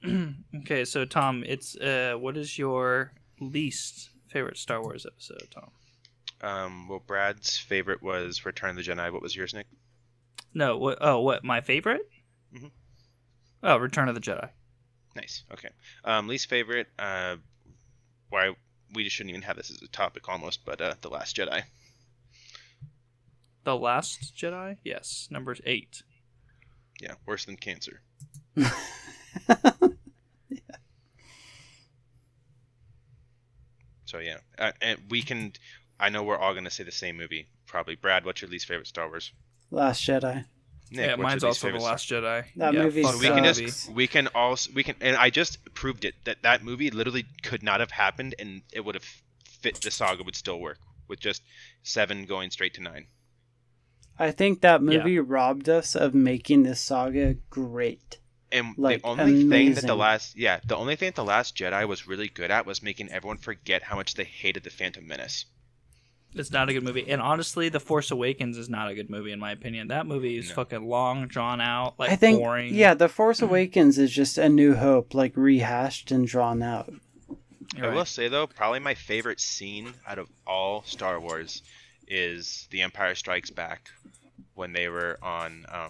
[0.59, 5.71] okay, so Tom, it's uh, what is your least favorite Star Wars episode, Tom?
[6.41, 9.11] Um, well, Brad's favorite was Return of the Jedi.
[9.13, 9.67] What was yours, Nick?
[10.53, 10.97] No, what?
[10.99, 11.45] Oh, what?
[11.45, 12.01] My favorite?
[12.53, 12.71] Mhm.
[13.63, 14.49] Oh, Return of the Jedi.
[15.15, 15.43] Nice.
[15.53, 15.69] Okay.
[16.03, 16.88] Um, least favorite.
[16.99, 17.38] Uh,
[18.30, 18.53] why
[18.94, 21.64] we just shouldn't even have this as a topic almost, but uh, the Last Jedi.
[23.64, 24.78] The Last Jedi.
[24.84, 26.03] Yes, number eight.
[27.02, 28.02] Yeah, worse than cancer.
[28.56, 28.70] yeah.
[34.14, 35.53] So yeah, uh, and we can.
[35.99, 37.48] I know we're all gonna say the same movie.
[37.65, 37.95] Probably.
[37.95, 39.32] Brad, what's your least favorite Star Wars?
[39.72, 40.45] Last Jedi.
[40.94, 42.45] Nick, yeah, what's your mine's also the favorite Star- Last Jedi.
[42.57, 45.15] That yeah, movie fuck So we uh, can just we can also we can and
[45.15, 48.95] I just proved it that that movie literally could not have happened and it would
[48.95, 49.07] have
[49.44, 51.41] fit the saga would still work with just
[51.82, 53.07] seven going straight to nine.
[54.20, 58.20] I think that movie robbed us of making this saga great.
[58.52, 61.57] And Like, the only thing that the last yeah, the only thing that the last
[61.57, 65.06] Jedi was really good at was making everyone forget how much they hated the Phantom
[65.07, 65.45] Menace.
[66.35, 69.31] It's not a good movie, and honestly, The Force Awakens is not a good movie
[69.31, 69.89] in my opinion.
[69.89, 70.55] That movie is No.
[70.55, 72.73] fucking long, drawn out, like I think, boring.
[72.73, 76.91] yeah, The Force Awakens is just a New Hope, like rehashed and drawn out.
[77.76, 77.95] You're I right.
[77.95, 81.61] will say though, probably my favorite scene out of all Star Wars
[82.07, 83.89] is The Empire Strikes Back
[84.55, 85.89] when they were on um,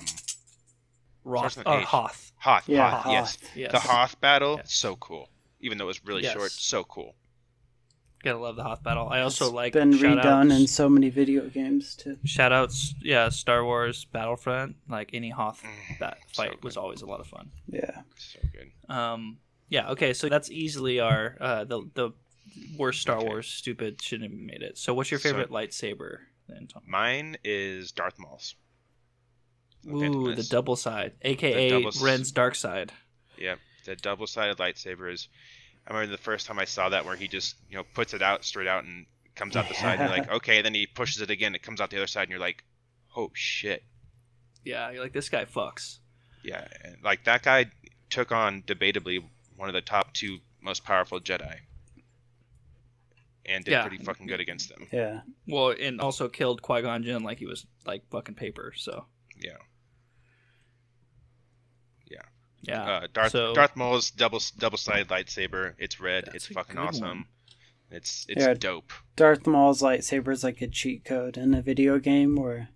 [1.24, 1.86] Roth, Starts with.
[1.86, 2.32] Hoth.
[2.38, 2.68] Hoth.
[2.70, 3.38] Yeah, Hoth, yes.
[3.56, 3.72] Yes.
[3.72, 4.74] The Hoth battle, Yes.
[4.74, 5.30] so cool.
[5.62, 6.34] Even though it was really Yes.
[6.34, 7.16] short, so cool.
[8.24, 9.10] Gotta love the Hoth battle.
[9.10, 12.18] I also It's like been redone outs, in so many video games too.
[12.24, 14.78] shout outs, yeah, Star Wars Battlefront.
[14.88, 16.64] Like any Hoth Mm, that so fight good.
[16.64, 17.52] was always a lot of fun.
[17.68, 18.02] Yeah.
[18.18, 18.72] So good.
[18.96, 22.12] Um, yeah, okay, so that's easily our uh, the the
[22.78, 23.28] worst Star Okay.
[23.28, 24.78] Wars stupid shouldn't have made it.
[24.78, 26.84] So what's your So- favorite lightsaber then, Tom?
[26.88, 28.56] Mine is Darth Maul's.
[29.84, 32.94] The Phantom Ooh, the double side, aka double Ren's dark side.
[33.38, 33.56] Yeah,
[33.86, 35.28] the double-sided lightsaber is.
[35.88, 38.22] I remember the first time I saw that, where he just you know puts it
[38.22, 39.06] out straight out and
[39.36, 40.00] comes out the side.
[40.00, 40.62] And you're like, okay.
[40.62, 41.56] Then he pushes it again.
[41.56, 42.64] It comes out the other side, and you're like,
[43.18, 43.84] oh shit.
[44.64, 45.98] Yeah, you're like this guy fucks.
[46.44, 47.66] Yeah, and, like that guy
[48.10, 49.24] took on debatably
[49.58, 51.58] one of the top two most powerful Jedi,
[53.46, 53.86] and did Yeah.
[53.88, 54.88] pretty fucking good against them.
[54.92, 55.22] Yeah.
[55.48, 58.74] Well, and also killed Qui Gon Jinn like he was like fucking paper.
[58.76, 59.06] So
[59.38, 59.58] Yeah.
[62.64, 65.74] Yeah, Uh, Darth so Darth Maul's double double-sided lightsaber.
[65.78, 66.30] It's red.
[66.34, 67.08] It's fucking awesome.
[67.08, 67.26] one.
[67.92, 68.54] It's it's Yeah.
[68.56, 68.92] dope.
[69.16, 72.70] Darth Maul's lightsaber is like a cheat code in a video game where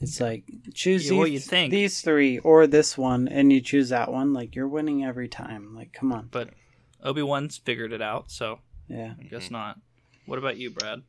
[0.00, 0.44] it's like
[0.74, 1.70] choose Yeah, well, these, you'd think.
[1.72, 4.32] these three or this one, and you choose that one.
[4.32, 5.74] Like you're winning every time.
[5.74, 6.28] Like come on.
[6.30, 6.50] but
[7.02, 8.30] Obi Wan's figured it out.
[8.30, 9.14] So Yeah.
[9.18, 9.80] I guess not.
[10.26, 11.02] What about you, Brad?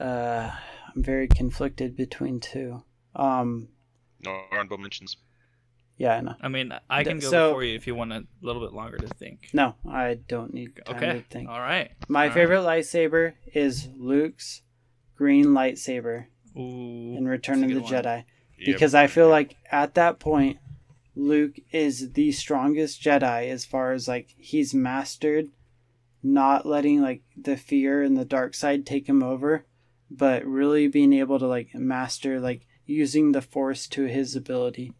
[0.00, 0.50] Uh,
[0.94, 2.82] I'm very conflicted between two.
[3.14, 3.68] Um.
[4.24, 5.16] No honorable mentions.
[5.98, 6.34] Yeah, I know.
[6.40, 8.72] I mean, I can Th- go so- before you if you want a little bit
[8.72, 9.48] longer to think.
[9.52, 11.12] No, I don't need time Okay.
[11.12, 11.48] to think.
[11.48, 11.90] All right.
[12.08, 12.34] My All right.
[12.34, 14.62] favorite lightsaber is Luke's
[15.16, 17.14] green lightsaber Ooh.
[17.16, 17.92] in Return of the one.
[17.92, 18.24] Jedi.
[18.58, 18.66] Yep.
[18.66, 20.58] because I feel like at that point,
[21.16, 25.48] Luke is the strongest Jedi as far as like he's mastered
[26.22, 29.66] not letting like the fear and the dark side take him over,
[30.10, 34.92] but really being able to like master like using the force to his ability.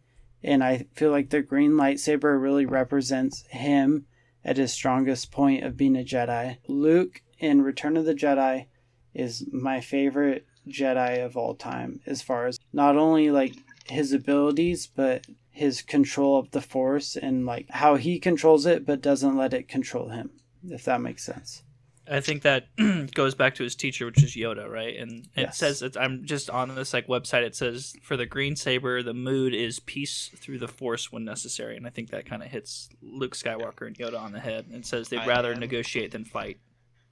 [0.45, 4.07] And I feel like the green lightsaber really represents him
[4.45, 6.59] at his strongest point of being a Jedi.
[6.67, 8.67] Luke in Return of the Jedi
[9.15, 13.55] is my favorite Jedi of all time as far as not only like
[13.87, 19.03] his abilities but his control of the force and like how he controls it but
[19.03, 20.31] doesn't let it control him
[20.69, 21.63] if that makes sense.
[22.11, 22.67] I think that
[23.15, 24.97] goes back to his teacher, which is Yoda, right?
[24.97, 25.59] And it Yes.
[25.59, 27.43] says it's, I'm just on this like website.
[27.45, 31.77] It says for the green saber, the mood is peace through the force when necessary,
[31.77, 34.67] and I think that kind of hits Luke Skywalker and Yoda on the head.
[34.73, 36.59] and says they'd I rather am- negotiate than fight.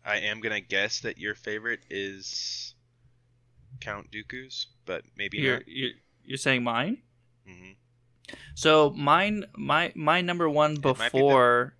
[0.04, 2.74] I am gonna guess that your favorite is
[3.80, 5.68] Count Dooku's, but maybe You're, not.
[5.68, 5.90] you're
[6.24, 6.98] you're saying mine?
[7.46, 7.72] hmm
[8.54, 11.74] So mine, my my number one might be the- before,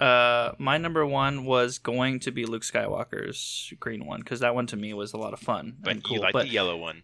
[0.00, 4.66] uh, my number one was going to be Luke Skywalker's green one because that one
[4.68, 6.16] to me was a lot of fun But and cool.
[6.16, 7.02] you like but the yellow one.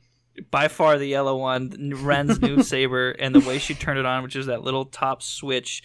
[0.51, 4.23] by far the yellow one, Rey's new saber, and the way she turned it on,
[4.23, 5.82] which is that little top switch.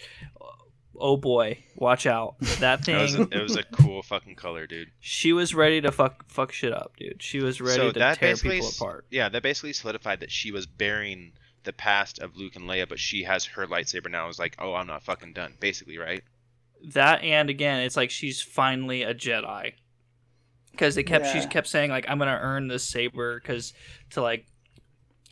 [1.04, 2.36] Oh boy, watch out!
[2.60, 3.28] That That was thing.
[3.32, 4.90] a, it was a cool fucking color, dude.
[5.00, 7.22] she was ready to fuck fuck shit up, dude.
[7.22, 9.06] She was ready so to that tear basically, people apart.
[9.10, 11.32] yeah, that basically solidified that she was bearing
[11.64, 14.28] the past of Luke and Leia, but she has her lightsaber now.
[14.28, 16.22] It's like, oh, I'm not fucking done, basically, right?
[16.84, 19.72] That and again it's like she's finally a jedi
[20.72, 21.46] because they kept she Yeah.
[21.46, 23.72] kept saying like i'm gonna earn this saber because
[24.10, 24.46] to like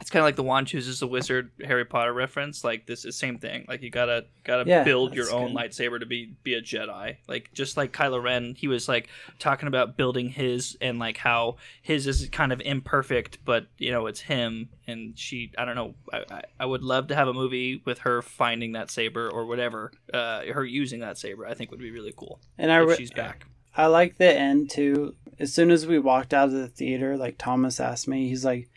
[0.01, 3.17] it's kind of like the wand chooses the wizard harry potter reference like this is
[3.17, 5.57] same thing like you gotta gotta Yeah, build your own good.
[5.57, 9.09] lightsaber to be be a jedi like just like kylo ren he was like
[9.39, 14.07] talking about building his and like how his is kind of imperfect but you know
[14.07, 17.83] it's him and she i don't know i, I, would love to have a movie
[17.85, 21.81] with her finding that saber or whatever uh her using that saber i think would
[21.81, 23.47] be really cool And I re- she's back
[23.77, 25.15] I like the end too.
[25.39, 28.69] As soon as we walked out of the theater, like Thomas asked me, he's like,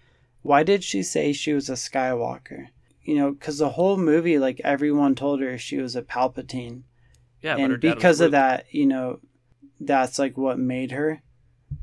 [0.44, 2.68] "Why did she say she was a Skywalker?"
[3.03, 6.84] You know, because the whole movie, like everyone told her she was a Palpatine,
[7.41, 9.20] yeah but her and dad was because of that, you know,
[9.80, 11.22] that's like what made her.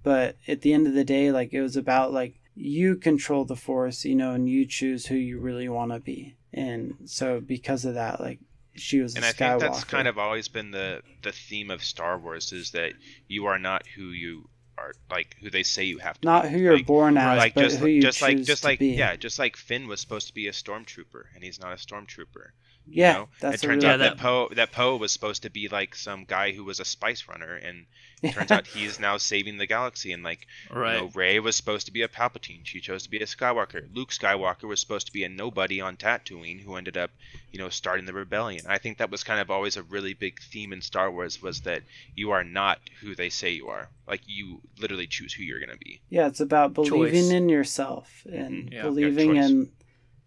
[0.02, 3.56] But at the end of the day, like it was about like you control the
[3.56, 7.84] Force, you know, and you choose who you really want to be, and so because
[7.84, 8.38] of that, like
[8.74, 9.60] she was and a I Skywalker.
[9.60, 12.92] think that's kind of always been the the theme of Star Wars is that
[13.28, 14.48] you are not who you
[14.80, 16.26] are, like who they say you have to.
[16.26, 16.48] Not be.
[16.50, 18.78] who you're like, born as, like but just who you just like just to like
[18.78, 18.88] be.
[18.88, 22.50] yeah, just like Finn was supposed to be a stormtrooper, and he's not a stormtrooper.
[22.86, 23.28] You yeah, know?
[23.40, 25.68] that's it a turns really out Yeah, that Poe that Poe was supposed to be
[25.68, 27.86] like some guy who was a spice runner, and
[28.22, 30.12] it turns out he is now saving the galaxy.
[30.12, 30.94] And like Right.
[30.94, 32.64] you know, Rey was supposed to be a Palpatine.
[32.66, 33.88] She chose to be a Skywalker.
[33.94, 37.10] Luke Skywalker was supposed to be a nobody on Tatooine who ended up,
[37.52, 38.64] you know, starting the rebellion.
[38.66, 41.60] I think that was kind of always a really big theme in Star Wars was
[41.62, 41.82] that
[42.16, 43.88] you are not who they say you are.
[44.08, 46.00] Like you literally choose who you're gonna be.
[46.08, 47.30] Yeah, it's about believing Choice.
[47.30, 48.72] in yourself and Mhm.
[48.72, 48.82] Yeah.
[48.82, 49.72] believing Yeah, in,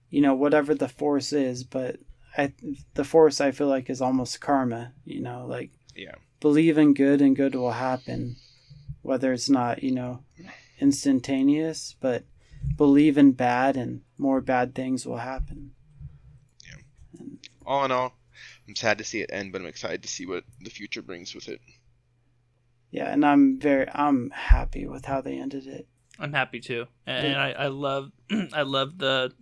[0.09, 1.63] you know, whatever the force is.
[1.63, 1.97] But
[2.37, 2.53] I,
[2.95, 4.93] the force, I feel like, is almost karma.
[5.05, 6.15] You know, like Yeah.
[6.39, 8.37] believe in good and good will happen,
[9.01, 10.23] whether it's not, you know,
[10.79, 12.23] instantaneous, but
[12.77, 15.71] believe in bad and more bad things will happen.
[16.65, 16.77] Yeah.
[17.19, 18.17] And, all in all,
[18.67, 21.35] I'm sad to see it end, but I'm excited to see what the future brings
[21.35, 21.61] with it.
[22.91, 25.87] Yeah, and I'm very, I'm happy with how they ended it.
[26.19, 28.11] I'm happy too, and I, I love
[28.53, 29.33] I love the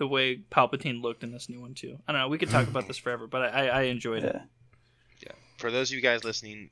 [0.00, 1.96] the way Palpatine looked in this new one too.
[2.08, 2.28] I don't know.
[2.28, 4.34] We could talk about this forever, but I, I enjoyed it.
[4.34, 4.42] Yeah,
[5.26, 5.32] Yeah.
[5.58, 6.70] For those of you guys listening,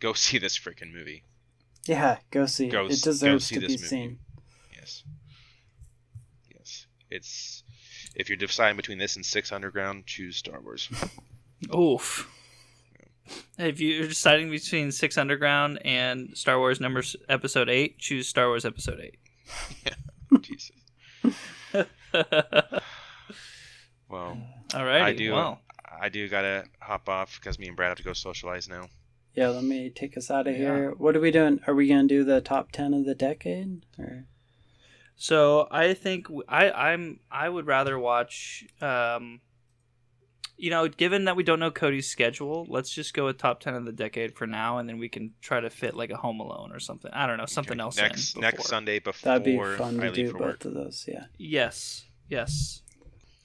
[0.00, 1.24] go see this freaking movie.
[1.84, 2.92] yeah, go see Go it.
[2.92, 3.86] s- It go deserves see to this be movie.
[3.88, 4.18] seen.
[4.74, 5.02] Yes.
[6.54, 6.86] Yes.
[7.10, 7.62] It's
[8.14, 10.88] if you're deciding between this and Six Underground, choose Star Wars.
[11.76, 12.30] Oof.
[13.58, 18.64] If you're deciding between Six Underground and Star Wars numbers Episode Eight, choose Star Wars
[18.64, 19.18] Episode Eight.
[19.86, 19.94] yeah.
[20.40, 20.70] Jesus.
[24.08, 24.36] Well,
[24.74, 25.02] all right.
[25.02, 25.32] I do.
[25.32, 25.60] Well,
[26.00, 28.88] I do gotta hop off because me and Brad have to go socialize now.
[29.34, 30.58] Yeah, let me take us out of Yeah.
[30.60, 30.90] here.
[30.96, 31.60] What are we doing?
[31.66, 33.84] Are we gonna do the top ten of the decade?
[33.98, 34.26] Or
[35.16, 38.64] so I think I I'm I would rather watch.
[38.80, 39.40] Um,
[40.56, 43.74] you know, given that we don't know Cody's schedule, let's just go with top ten
[43.74, 46.40] of the decade for now, and then we can try to fit like a Home
[46.40, 47.10] Alone or something.
[47.12, 47.96] I don't know, something else.
[47.96, 48.68] Next in next before.
[48.68, 50.64] Sunday before that'd be fun I to do both work.
[50.64, 51.04] of those.
[51.08, 51.24] Yeah.
[51.38, 52.04] Yes.
[52.28, 52.82] Yes.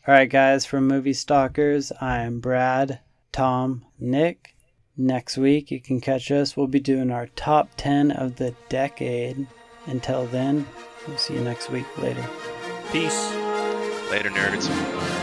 [0.08, 0.66] All right, guys.
[0.66, 3.00] From Movie Stalkers, I'm Brad,
[3.32, 4.56] Tom, Nick.
[4.98, 6.58] Next week, you can catch us.
[6.58, 9.48] We'll be doing our top ten of the decade.
[9.86, 10.68] Until then,
[11.08, 11.86] we'll see you next week.
[11.98, 12.26] Later.
[12.92, 13.32] Peace.
[14.12, 15.19] Later, nerds.